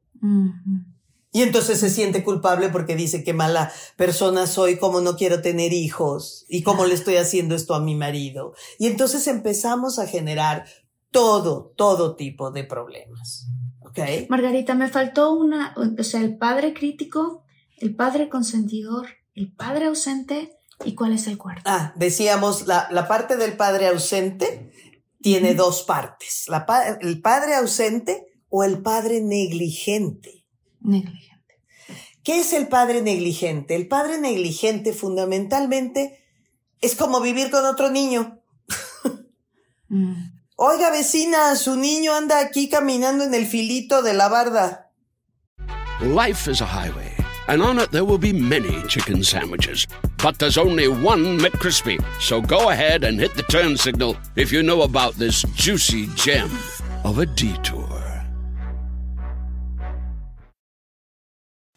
[1.33, 5.71] Y entonces se siente culpable porque dice qué mala persona soy, cómo no quiero tener
[5.71, 8.53] hijos y cómo le estoy haciendo esto a mi marido.
[8.79, 10.65] Y entonces empezamos a generar
[11.11, 13.47] todo, todo tipo de problemas.
[13.81, 13.99] ¿Ok?
[14.29, 17.43] Margarita, me faltó una, o sea, el padre crítico,
[17.77, 21.63] el padre consentidor, el padre ausente y cuál es el cuarto.
[21.65, 24.71] Ah, decíamos, la, la parte del padre ausente
[25.21, 26.45] tiene dos partes.
[26.47, 26.65] La
[27.01, 30.45] el padre ausente o el padre negligente.
[30.79, 31.31] Negligente.
[32.23, 33.75] ¿Qué es el padre negligente?
[33.75, 36.23] El padre negligente fundamentalmente
[36.79, 38.39] es como vivir con otro niño.
[39.93, 40.30] Mm.
[40.63, 44.91] Oiga, vecina, su niño anda aquí caminando en el filito de la barda.
[46.01, 47.15] Life is a highway,
[47.47, 49.87] and on it there will be many chicken sandwiches.
[50.21, 51.97] But there's only one McCrispy.
[52.19, 56.51] So go ahead and hit the turn signal if you know about this juicy gem
[57.03, 58.10] of a detour.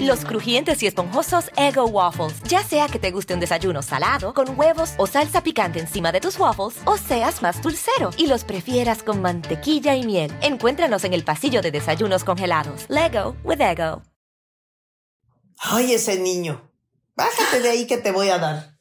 [0.00, 2.42] Los crujientes y esponjosos Ego Waffles.
[2.48, 6.20] Ya sea que te guste un desayuno salado, con huevos o salsa picante encima de
[6.20, 10.32] tus waffles, o seas más dulcero y los prefieras con mantequilla y miel.
[10.42, 12.86] Encuéntranos en el pasillo de desayunos congelados.
[12.88, 14.02] Lego with Ego.
[15.58, 16.70] Ay, ese niño.
[17.14, 18.78] Bájate de ahí que te voy a dar.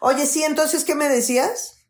[0.00, 1.86] Oye, sí, entonces, ¿qué me decías?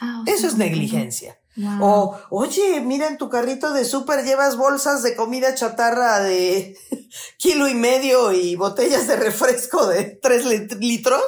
[0.00, 1.38] Ah, o Eso es negligencia.
[1.56, 1.78] Wow.
[1.82, 6.76] O, oye, mira, en tu carrito de súper llevas bolsas de comida chatarra de
[7.38, 11.22] kilo y medio y botellas de refresco de tres lit- litros.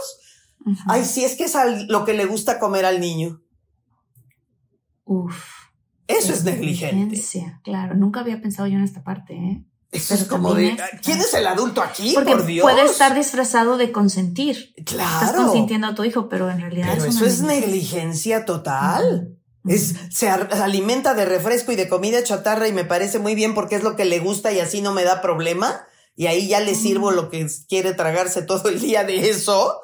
[0.86, 3.42] Ay, sí, es que es al- lo que le gusta comer al niño.
[5.04, 5.36] Uf.
[6.06, 6.96] Eso es negligente.
[6.96, 9.64] negligencia, Claro, nunca había pensado yo en esta parte, ¿eh?
[9.90, 12.12] Eso Pero es como de, es- ¿quién es el adulto aquí?
[12.14, 12.62] Porque por Dios.
[12.62, 14.72] puede estar disfrazado de consentir.
[14.76, 15.44] Estás Claro.
[15.44, 19.38] consintiendo a tu hijo, pero en realidad Pero es eso es negligencia total.
[19.66, 23.76] Es, se alimenta de refresco y de comida chatarra y me parece muy bien porque
[23.76, 25.86] es lo que le gusta y así no me da problema.
[26.16, 29.80] Y ahí ya le sirvo lo que quiere tragarse todo el día de eso.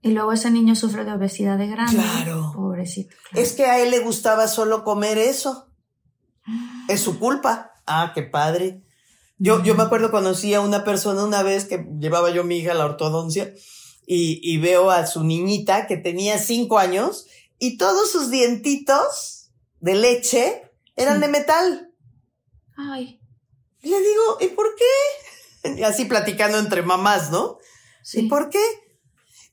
[0.00, 1.96] Y luego ese niño sufre de obesidad de grande.
[1.96, 2.52] Claro.
[2.54, 3.14] Pobrecito.
[3.30, 3.44] claro.
[3.44, 5.68] Es que a él le gustaba solo comer eso.
[6.88, 7.72] Es su culpa.
[7.86, 8.84] Ah, qué padre.
[9.38, 12.58] Yo, yo me acuerdo conocí a una persona una vez que llevaba yo a mi
[12.58, 13.52] hija a la ortodoncia
[14.06, 17.26] y, y veo a su niñita que tenía cinco años
[17.58, 19.50] y todos sus dientitos
[19.80, 20.62] de leche
[20.96, 21.20] eran Sí.
[21.22, 21.92] de metal.
[22.76, 23.20] Ay,
[23.82, 25.82] Y le digo, ¿y por qué?
[25.84, 27.58] Así platicando entre mamás, ¿no?
[28.02, 28.20] sí.
[28.20, 28.60] ¿Y por qué?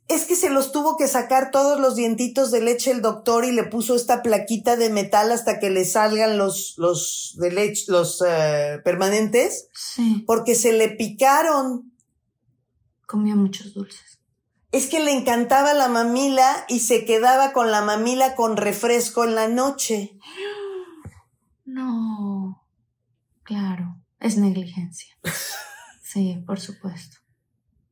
[0.09, 3.51] Es que se los tuvo que sacar todos los dientitos de leche el doctor y
[3.53, 8.21] le puso esta plaquita de metal hasta que le salgan los, los de leche, los
[8.27, 11.93] eh, permanentes, Sí, porque se le picaron.
[13.07, 14.12] comió muchos dulces.
[14.73, 19.35] Es que le encantaba la mamila y se quedaba con la mamila con refresco en
[19.35, 20.17] la noche.
[21.63, 22.65] No.
[23.43, 25.17] Claro, es negligencia.
[26.05, 27.17] Sí, por supuesto.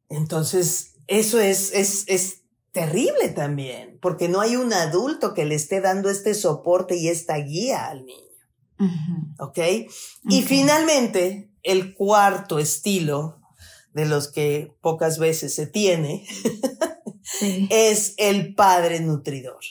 [0.08, 5.82] Entonces, eso es, es, es terrible también, porque no hay un adulto que le esté
[5.82, 8.32] dando este soporte y esta guía al niño.
[9.40, 9.58] ¿Ok?
[10.30, 13.41] Y finalmente, el cuarto estilo
[13.94, 16.26] de los que pocas veces se tiene
[17.24, 19.62] Sí, es el padre nutridor.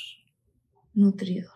[0.94, 1.50] nutridor.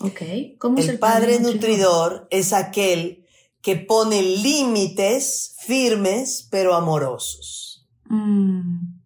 [0.00, 0.20] Ok,
[0.58, 3.26] ¿cómo es El el padre nutridor es aquel
[3.60, 7.88] que pone límites firmes pero amorosos.
[8.04, 9.00] Mm.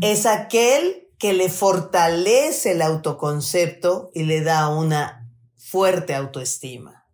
[0.00, 7.06] Es aquel que le fortalece el autoconcepto y le da una fuerte autoestima.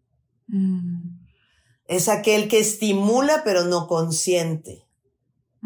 [0.46, 1.09] Mm.
[1.90, 4.86] Es aquel que estimula pero no consiente.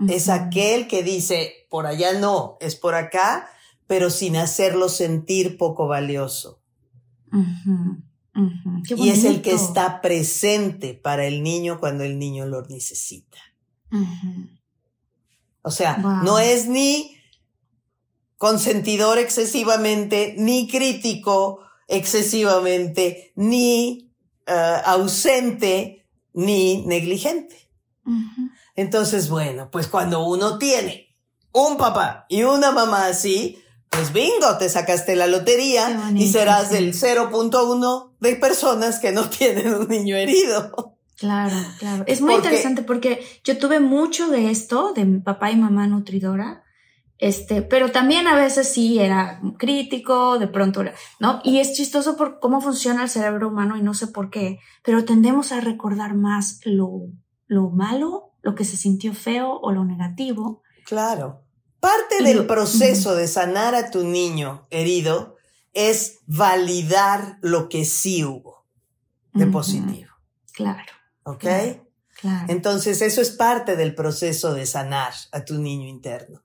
[0.08, 3.48] Es aquel que dice, por allá no, es por acá,
[3.86, 6.62] pero sin hacerlo sentir poco valioso.
[8.96, 13.38] Y es el que está presente para el niño cuando el niño lo necesita.
[15.62, 16.22] O sea, Wow.
[16.24, 17.16] no es ni
[18.38, 24.10] consentidor excesivamente, ni crítico excesivamente, ni
[24.46, 26.03] eh, ausente,
[26.34, 27.56] ni negligente.
[28.76, 31.16] Entonces, bueno, pues cuando uno tiene
[31.52, 33.58] un papá y una mamá así,
[33.88, 36.74] pues bingo, te sacaste la lotería bonito, y serás sí.
[36.74, 40.96] del 0.1 de personas que no tienen un niño herido.
[41.16, 42.04] Claro, claro.
[42.08, 46.63] Es muy Porque- interesante porque yo tuve mucho de esto, de papá y mamá nutridora,
[47.18, 51.40] este, pero también a veces sí era crítico, de pronto, era- ¿no?
[51.44, 55.04] Y es chistoso por cómo funciona el cerebro humano y no sé por qué, pero
[55.04, 57.08] tendemos a recordar más lo,
[57.46, 60.62] lo malo, lo que se sintió feo o lo negativo.
[60.84, 61.42] Claro.
[61.80, 65.36] Parte Y del lo- proceso de sanar a tu niño herido
[65.72, 68.64] es validar lo que sí hubo
[69.32, 70.10] de positivo.
[70.52, 70.92] Claro,
[71.24, 71.40] ¿Ok?
[71.40, 71.86] Claro.
[72.20, 72.46] claro.
[72.48, 76.42] Entonces, eso es parte del proceso de sanar a tu niño interno.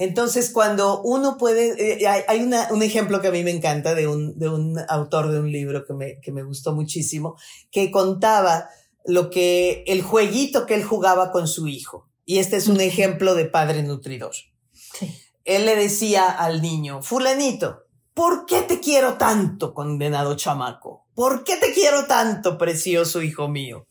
[0.00, 4.08] Entonces, cuando uno puede, eh, hay, una- un ejemplo que a mí me encanta de
[4.08, 7.36] un, de un autor de un libro que me, que me gustó muchísimo,
[7.70, 8.70] que contaba
[9.04, 12.08] lo que, el jueguito que él jugaba con su hijo.
[12.24, 14.32] Y este es un ejemplo de padre nutridor.
[14.72, 15.14] Sí.
[15.44, 17.82] Él le decía al niño, fulanito,
[18.14, 21.08] ¿por qué te quiero tanto, condenado chamaco?
[21.14, 23.86] ¿Por qué te quiero tanto, precioso hijo mío?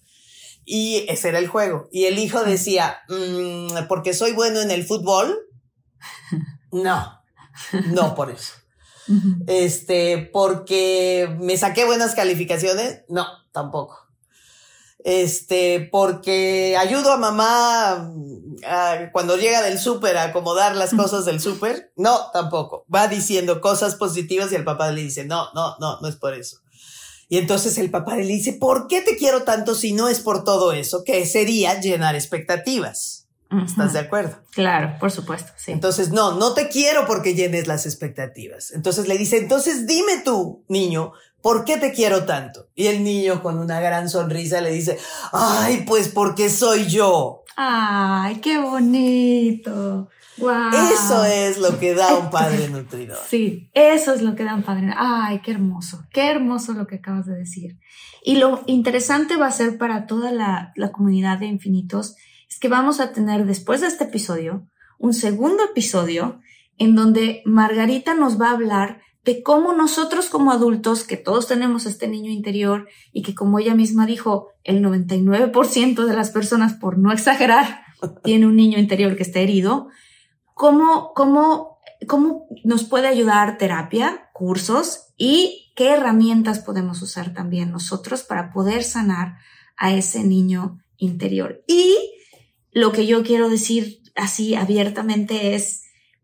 [0.66, 1.88] Y ese era el juego.
[1.92, 5.46] Y el hijo decía, "Mm, ¿porque soy bueno en el fútbol?
[6.72, 7.22] No,
[7.88, 8.54] no por eso.
[9.48, 13.02] Este, porque me saqué buenas calificaciones?
[13.10, 13.98] No, tampoco.
[15.04, 21.26] Este, porque ayudo a mamá mm, a- cuando llega del súper a acomodar las cosas
[21.26, 21.92] del súper?
[21.96, 22.86] No, tampoco.
[22.94, 26.34] Va diciendo cosas positivas y el papá le dice, no, no, no, no es por
[26.34, 26.58] eso.
[27.30, 30.44] Y entonces el papá le dice, ¿por qué te quiero tanto si no es por
[30.44, 31.04] todo eso?
[31.04, 33.28] Que sería llenar expectativas.
[33.66, 34.38] ¿Estás de acuerdo?
[34.52, 35.72] Claro, por supuesto, sí.
[35.72, 38.72] Entonces, no, no te quiero porque llenes las expectativas.
[38.72, 42.68] Entonces le dice, entonces dime tú, niño, ¿por qué te quiero tanto?
[42.76, 45.00] Y el niño con una gran sonrisa le dice,
[45.34, 47.44] ay, pues porque soy yo.
[47.56, 50.10] Ay, qué bonito.
[50.38, 50.70] Wow.
[50.94, 53.18] Eso es lo que da un padre nutridor.
[53.28, 54.94] Sí, eso es lo que dan padre.
[54.96, 57.80] Ay, qué hermoso, qué hermoso lo que acabas de decir.
[58.24, 62.16] Y lo interesante va a ser para toda la, la comunidad de infinitos
[62.50, 66.42] es que vamos a tener después de este episodio un segundo episodio
[66.78, 71.86] en donde Margarita nos va a hablar de cómo nosotros como adultos, que todos tenemos
[71.86, 76.98] este niño interior y que como ella misma dijo, el 99% de las personas, por
[76.98, 77.82] no exagerar,
[78.24, 79.90] tiene un niño interior que está herido,
[80.54, 88.24] cómo, cómo, cómo nos puede ayudar terapia, cursos y qué herramientas podemos usar también nosotros
[88.24, 89.38] para poder sanar
[89.78, 91.64] a ese niño interior.
[91.68, 91.98] Y
[92.72, 95.84] lo que yo quiero decir así abiertamente es,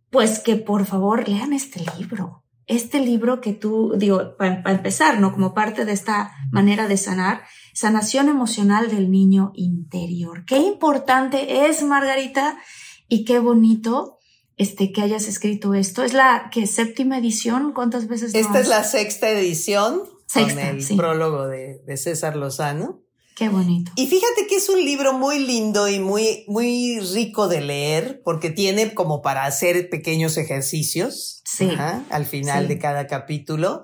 [0.09, 2.43] pues que por favor lean este libro.
[2.67, 5.31] Este libro que tú, digo, para, empezar, ¿no?
[5.31, 7.43] Como parte de esta manera de sanar,
[7.73, 10.45] sanación emocional del niño interior.
[10.45, 12.57] Qué importante es, Margarita,
[13.07, 14.17] y qué bonito
[14.57, 16.03] este, que hayas escrito esto.
[16.03, 18.33] Es la que séptima edición, ¿cuántas veces?
[18.33, 20.95] Esta es la sexta edición Sexta, con el sí.
[20.95, 23.04] prólogo de, de César Lozano.
[23.35, 23.91] Qué bonito.
[23.95, 28.49] Y fíjate que es un libro muy lindo y muy, muy rico de leer porque
[28.49, 31.69] tiene como para hacer pequeños ejercicios Sí.
[31.69, 32.69] ajá, al final Sí.
[32.69, 33.83] de cada capítulo.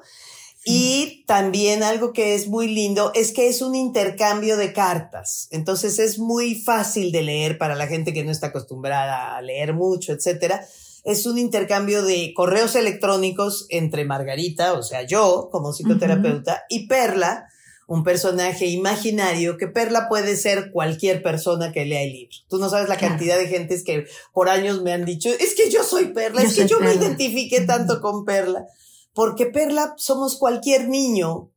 [0.63, 5.47] Y también algo que es muy lindo es que es un intercambio de cartas.
[5.51, 9.73] Entonces es muy fácil de leer para la gente que no está acostumbrada a leer
[9.73, 10.63] mucho, etcétera.
[11.03, 17.47] Es un intercambio de correos electrónicos entre Margarita, o sea, yo como psicoterapeuta, y Perla,
[17.93, 22.37] un personaje imaginario que Perla puede ser cualquier persona que lea el libro.
[22.47, 23.15] Tú no sabes la Claro.
[23.15, 26.47] cantidad de gentes que por años me han dicho, es que yo soy Perla, Yo
[26.47, 27.01] es que soy yo me Perla".
[27.07, 28.65] identifiqué tanto con Perla,
[29.13, 31.49] porque Perla somos cualquier niño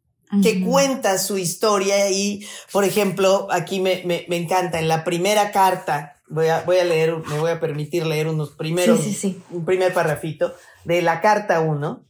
[0.42, 0.70] que Ujú.
[0.72, 6.16] cuenta su historia y, por ejemplo, aquí me, me, me encanta, en la primera carta,
[6.28, 9.42] voy a, voy a leer, me voy a permitir leer unos primeros, Sí, sí, sí.
[9.50, 12.04] un primer parrafito de la carta 1,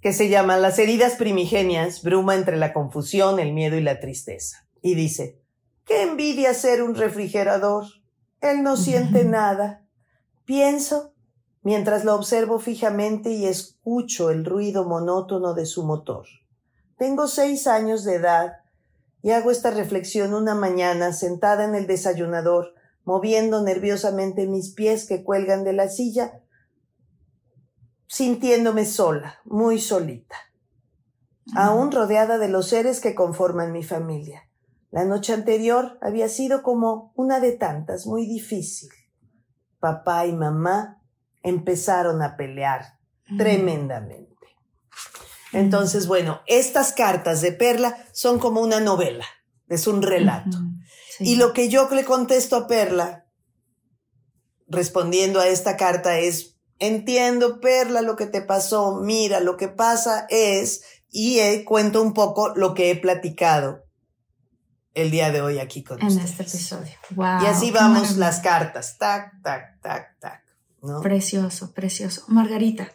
[0.00, 4.66] que se llama Las heridas primigenias, bruma entre la confusión, el miedo y la tristeza.
[4.80, 5.40] Y dice,
[5.84, 7.84] qué envidia ser un refrigerador.
[8.40, 9.84] Él no siente nada.
[10.44, 11.14] Pienso,
[11.62, 16.26] mientras lo observo fijamente y escucho el ruido monótono de su motor.
[16.96, 18.52] Tengo seis años de edad
[19.22, 22.74] y hago esta reflexión una mañana sentada en el desayunador,
[23.04, 26.40] moviendo nerviosamente mis pies que cuelgan de la silla,
[28.08, 30.36] sintiéndome sola, muy solita,
[31.54, 34.48] aún rodeada de los seres que conforman mi familia.
[34.90, 38.88] La noche anterior había sido como una de tantas, muy difícil.
[39.78, 41.02] Papá y mamá
[41.42, 42.98] empezaron a pelear
[43.36, 44.34] tremendamente.
[45.52, 49.26] Entonces, bueno, estas cartas de Perla son como una novela,
[49.68, 50.58] es un relato.
[51.20, 53.26] Y lo que yo le contesto a Perla,
[54.66, 60.26] respondiendo a esta carta, es, entiendo, Perla, lo que te pasó, mira, lo que pasa
[60.28, 63.84] es, y cuento un poco lo que he platicado
[64.94, 66.92] el día de hoy aquí con En este episodio.
[67.10, 70.42] Wow, y así vamos las cartas, tac, tac, tac, tac.
[71.02, 72.24] Precioso, precioso.
[72.28, 72.88] Margarita,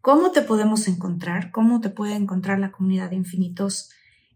[0.00, 1.50] ¿cómo te podemos encontrar?
[1.50, 3.90] ¿Cómo te puede encontrar la comunidad de infinitos?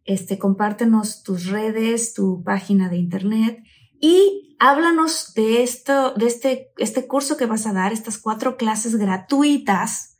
[0.05, 3.63] Este, compártenos tus redes, tu página de internet
[4.01, 8.97] y háblanos de esto, de este, este curso que vas a dar, estas cuatro clases
[8.97, 10.17] gratuitas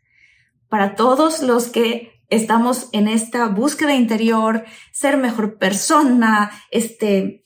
[0.69, 7.43] para todos los que estamos en esta búsqueda interior, ser mejor persona, este,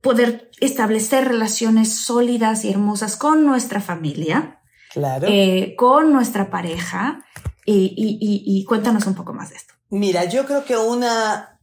[0.00, 4.60] poder establecer relaciones sólidas y hermosas con nuestra familia,
[4.92, 5.28] claro.
[5.30, 7.22] Eh, con nuestra pareja.
[7.68, 9.74] Y, y, cuéntanos un poco más de esto.
[9.90, 11.58] Mira, yo creo que una,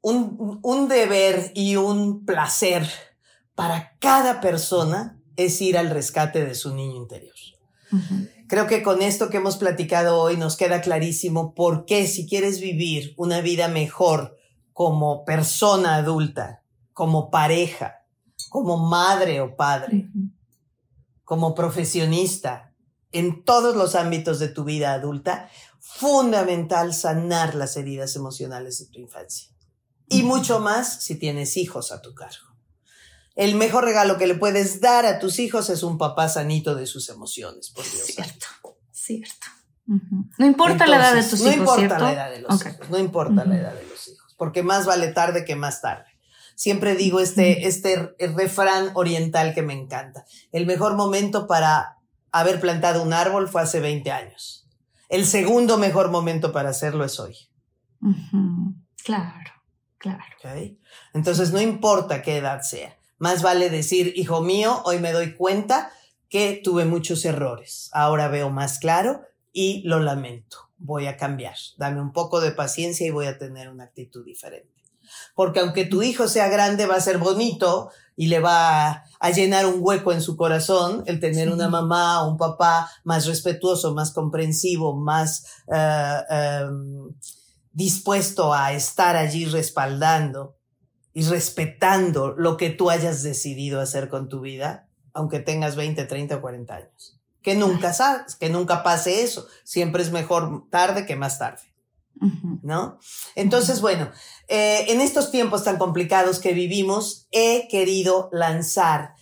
[0.00, 2.88] un, un deber y un placer
[3.56, 7.34] para cada persona es ir al rescate de su niño interior.
[8.48, 12.60] Creo que con esto que hemos platicado hoy nos queda clarísimo por qué si quieres
[12.60, 14.36] vivir una vida mejor
[14.72, 18.04] como persona adulta, como pareja,
[18.50, 20.10] como madre o padre,
[21.24, 22.74] como profesionista,
[23.10, 25.48] en todos los ámbitos de tu vida adulta,
[25.80, 29.48] fundamental sanar las heridas emocionales de tu infancia.
[30.08, 32.55] Y mucho más si tienes hijos a tu cargo
[33.36, 36.86] el mejor regalo que le puedes dar a tus hijos es un papá sanito de
[36.86, 38.06] sus emociones, por Dios.
[38.06, 38.46] Cierto,
[38.90, 39.46] cierto.
[39.86, 41.76] No importa la edad de tus no hijos.
[41.76, 44.62] No importa la edad de los hijos, no importa la edad de los hijos, porque
[44.62, 46.06] más vale tarde que más tarde.
[46.56, 50.24] Siempre digo este, este refrán oriental que me encanta.
[50.50, 51.98] El mejor momento para
[52.32, 54.66] haber plantado un árbol fue hace 20 años.
[55.10, 57.36] El segundo mejor momento para hacerlo es hoy.
[59.04, 59.52] Claro,
[59.98, 60.24] claro.
[61.12, 62.96] Entonces, no importa qué edad sea.
[63.18, 65.90] Más vale decir, hijo mío, hoy me doy cuenta
[66.28, 67.88] que tuve muchos errores.
[67.92, 70.58] Ahora veo más claro y lo lamento.
[70.78, 71.56] Voy a cambiar.
[71.78, 74.76] Dame un poco de paciencia y voy a tener una actitud diferente.
[75.34, 79.66] Porque aunque tu hijo sea grande, va a ser bonito y le va a, llenar
[79.66, 84.12] un hueco en su corazón el tener una mamá o un papá más respetuoso, más
[84.12, 87.14] comprensivo, más eh, em,
[87.72, 90.55] dispuesto a estar allí respaldando
[91.16, 96.36] y respetando lo que tú hayas decidido hacer con tu vida, aunque tengas 20, 30
[96.36, 97.18] o 40 años.
[97.40, 99.48] Que nunca sabes, que nunca pase eso.
[99.64, 101.62] Siempre es mejor tarde que más tarde.
[102.62, 102.98] ¿No?
[103.34, 104.10] Entonces, bueno,
[104.48, 109.14] eh, en estos tiempos tan complicados que vivimos, he querido lanzar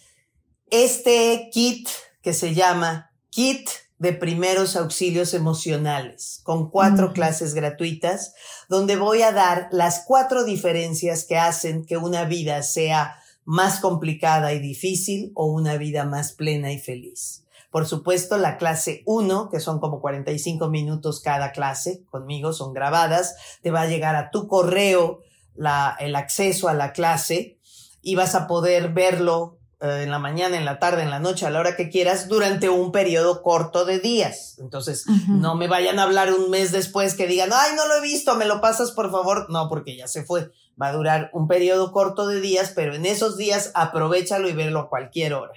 [0.70, 1.88] este kit
[2.22, 8.34] que se llama Kit de primeros auxilios emocionales, con cuatro clases gratuitas,
[8.68, 14.52] donde voy a dar las cuatro diferencias que hacen que una vida sea más complicada
[14.52, 17.44] y difícil o una vida más plena y feliz.
[17.70, 23.34] Por supuesto, la clase 1, que son como 45 minutos cada clase, conmigo son grabadas,
[23.62, 25.20] te va a llegar a tu correo
[25.54, 27.58] la, el acceso a la clase
[28.00, 31.50] y vas a poder verlo en la mañana, en la tarde, en la noche, a
[31.50, 34.56] la hora que quieras, durante un periodo corto de días.
[34.58, 38.00] Entonces, no me vayan a hablar un mes después que digan, ay, no lo he
[38.00, 39.46] visto, me lo pasas por favor.
[39.50, 40.50] No, porque ya se fue.
[40.80, 44.80] Va a durar un periodo corto de días, pero en esos días aprovechalo y verlo
[44.80, 45.52] a cualquier hora.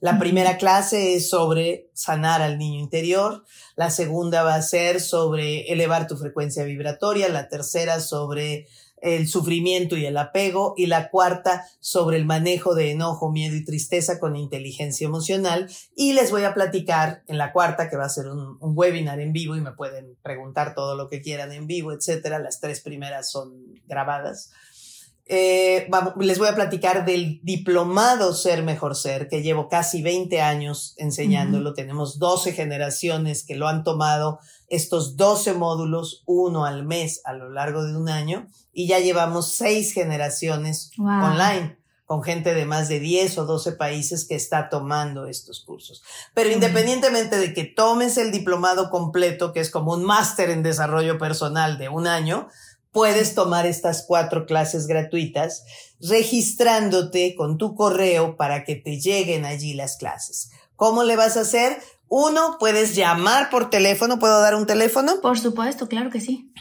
[0.00, 3.44] La primera clase es sobre sanar al niño interior,
[3.74, 8.68] la segunda va a ser sobre elevar tu frecuencia vibratoria, la tercera sobre
[9.02, 13.64] el sufrimiento y el apego, y la cuarta sobre el manejo de enojo, miedo y
[13.64, 15.70] tristeza con inteligencia emocional.
[15.96, 19.32] Y les voy a platicar en la cuarta, que va a ser un, webinar en
[19.32, 22.38] vivo y me pueden preguntar todo lo que quieran en vivo, etcétera.
[22.38, 24.50] Las tres primeras son grabadas.
[25.30, 25.90] Eh,
[26.20, 31.74] les voy a platicar del diplomado Ser Mejor Ser, que llevo casi 20 años enseñándolo.
[31.74, 34.38] Tenemos 12 generaciones que lo han tomado
[34.68, 39.52] estos 12 módulos, uno al mes a lo largo de un año, y ya llevamos
[39.52, 41.76] seis generaciones online.
[42.04, 46.02] con gente de más de 10 o 12 países que está tomando estos cursos.
[46.32, 51.18] Pero independientemente de que tomes el diplomado completo, que es como un máster en desarrollo
[51.18, 52.48] personal de un año,
[52.92, 55.64] puedes tomar estas cuatro clases gratuitas
[56.00, 60.50] registrándote con tu correo para que te lleguen allí las clases.
[60.76, 61.78] ¿Cómo le vas a hacer?
[62.08, 64.18] Uno, puedes llamar por teléfono.
[64.18, 65.20] ¿Puedo dar un teléfono?
[65.20, 66.52] Por supuesto, claro que sí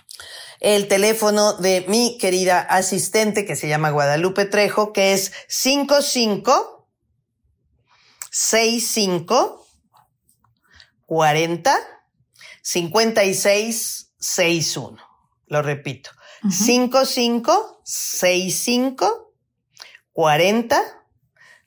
[0.59, 6.87] el teléfono de mi querida asistente que se llama Guadalupe Trejo, que es 55
[8.31, 9.67] 65
[11.05, 11.77] 40
[12.61, 14.97] 56 61.
[15.47, 16.11] Lo repito.
[16.49, 19.33] 55 65
[20.11, 20.81] 40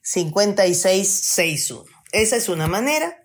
[0.01, 1.85] 56 61.
[2.11, 3.20] Esa es una manera.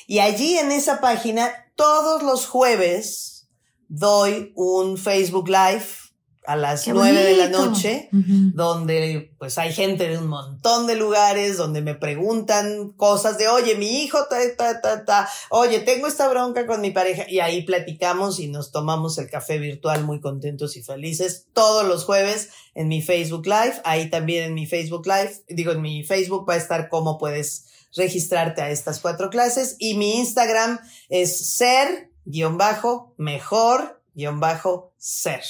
[0.08, 3.48] Y allí en esa página, todos los jueves,
[3.88, 6.05] doy un Facebook Live
[6.48, 11.58] a las nueve de la noche, donde pues hay gente de un montón de lugares,
[11.58, 16.28] donde me preguntan cosas de, oye, mi hijo, ta, ta, ta, ta, oye, tengo esta
[16.28, 20.78] bronca con mi pareja, y ahí platicamos y nos tomamos el café virtual muy contentos
[20.78, 25.44] y felices todos los jueves en mi Facebook Live, ahí también en mi Facebook Live,
[25.48, 27.66] digo, en mi Facebook va a estar cómo puedes
[27.96, 30.80] registrarte a estas cuatro clases, y mi Instagram
[31.10, 35.44] es ser, guion bajo, mejor, guion bajo, ser.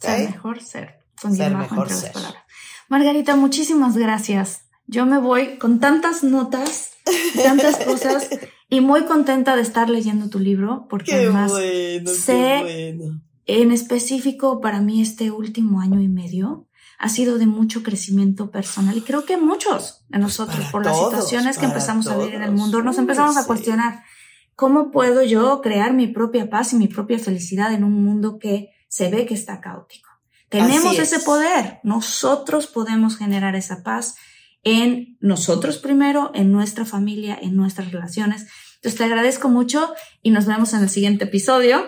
[0.00, 1.04] Ser mejor ser.
[1.16, 2.12] ser mejor ser.
[2.88, 4.66] Margarita, muchísimas gracias.
[4.86, 6.92] Yo me voy con tantas notas,
[7.42, 8.28] tantas cosas
[8.68, 12.96] y muy contenta de estar leyendo tu libro porque además sé
[13.46, 16.68] en específico para mí este último año y medio
[16.98, 21.58] ha sido de mucho crecimiento personal y creo que muchos de nosotros por las situaciones
[21.58, 24.04] que empezamos a vivir en el mundo nos empezamos a cuestionar
[24.54, 28.70] cómo puedo yo crear mi propia paz y mi propia felicidad en un mundo que
[28.92, 30.10] se ve que está caótico.
[30.50, 31.80] Tenemos ese poder.
[31.82, 34.16] Nosotros podemos generar esa paz
[34.64, 38.48] en nosotros primero, en nuestra familia, en nuestras relaciones.
[38.74, 41.86] Entonces te agradezco mucho y nos vemos en el siguiente episodio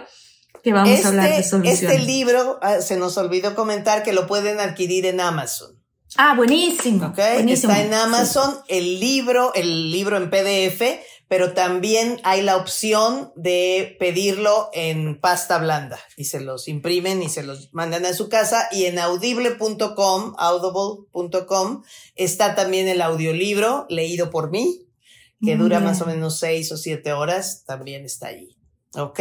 [0.63, 1.83] que vamos a hablar de este, soluciones.
[1.83, 5.79] Este libro, ah, se nos olvidó comentar que lo pueden adquirir en Amazon.
[6.17, 7.13] Ah, buenísimo.
[7.15, 10.83] Está en Amazon el libro, el libro en PDF
[11.29, 17.29] pero también hay la opción de pedirlo en pasta blanda y se los imprimen y
[17.29, 21.83] se los mandan a su casa y en audible.com, audible.com
[22.15, 24.87] está también el audiolibro leído por mí,
[25.45, 28.57] que dura más o menos seis o siete horas, también está ahí.
[28.97, 29.19] ¿Ok?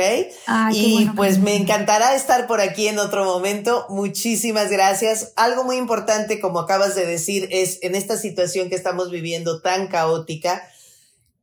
[0.72, 3.88] y pues me encantará estar por aquí en otro momento.
[3.90, 5.34] Muchísimas gracias.
[5.36, 9.88] Algo muy importante, como acabas de decir, es en esta situación que estamos viviendo tan
[9.88, 10.64] caótica,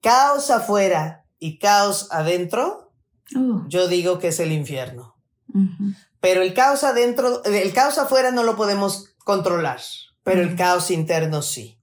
[0.01, 2.93] caos afuera y caos adentro,
[3.35, 3.67] uh.
[3.69, 5.17] yo digo que es el infierno.
[6.21, 9.81] Pero el caos adentro, el caos afuera no lo podemos controlar,
[10.23, 11.79] pero el caos interno sí.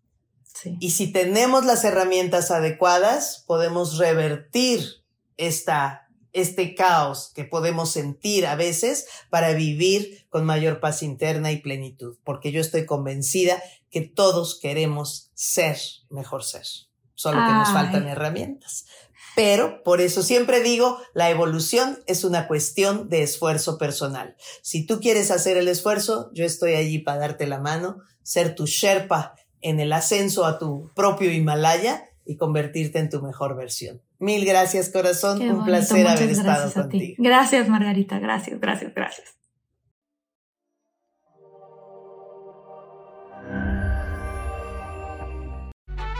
[0.80, 5.04] Y si tenemos las herramientas adecuadas, podemos revertir
[5.38, 11.58] esta, este caos que podemos sentir a veces para vivir con mayor paz interna y
[11.58, 15.78] plenitud, porque yo estoy convencida que todos queremos ser
[16.10, 16.66] mejor ser
[17.18, 18.86] solo que nos faltan herramientas.
[19.36, 24.36] Pero por eso siempre digo, la evolución es una cuestión de esfuerzo personal.
[24.62, 28.66] Si tú quieres hacer el esfuerzo, yo estoy allí para darte la mano, ser tu
[28.66, 34.02] Sherpa en el ascenso a tu propio Himalaya y convertirte en tu mejor versión.
[34.20, 35.42] Mil gracias, corazón.
[35.42, 37.16] Un placer haber estado contigo.
[37.18, 38.20] Gracias, Margarita.
[38.20, 39.38] Gracias, gracias, gracias.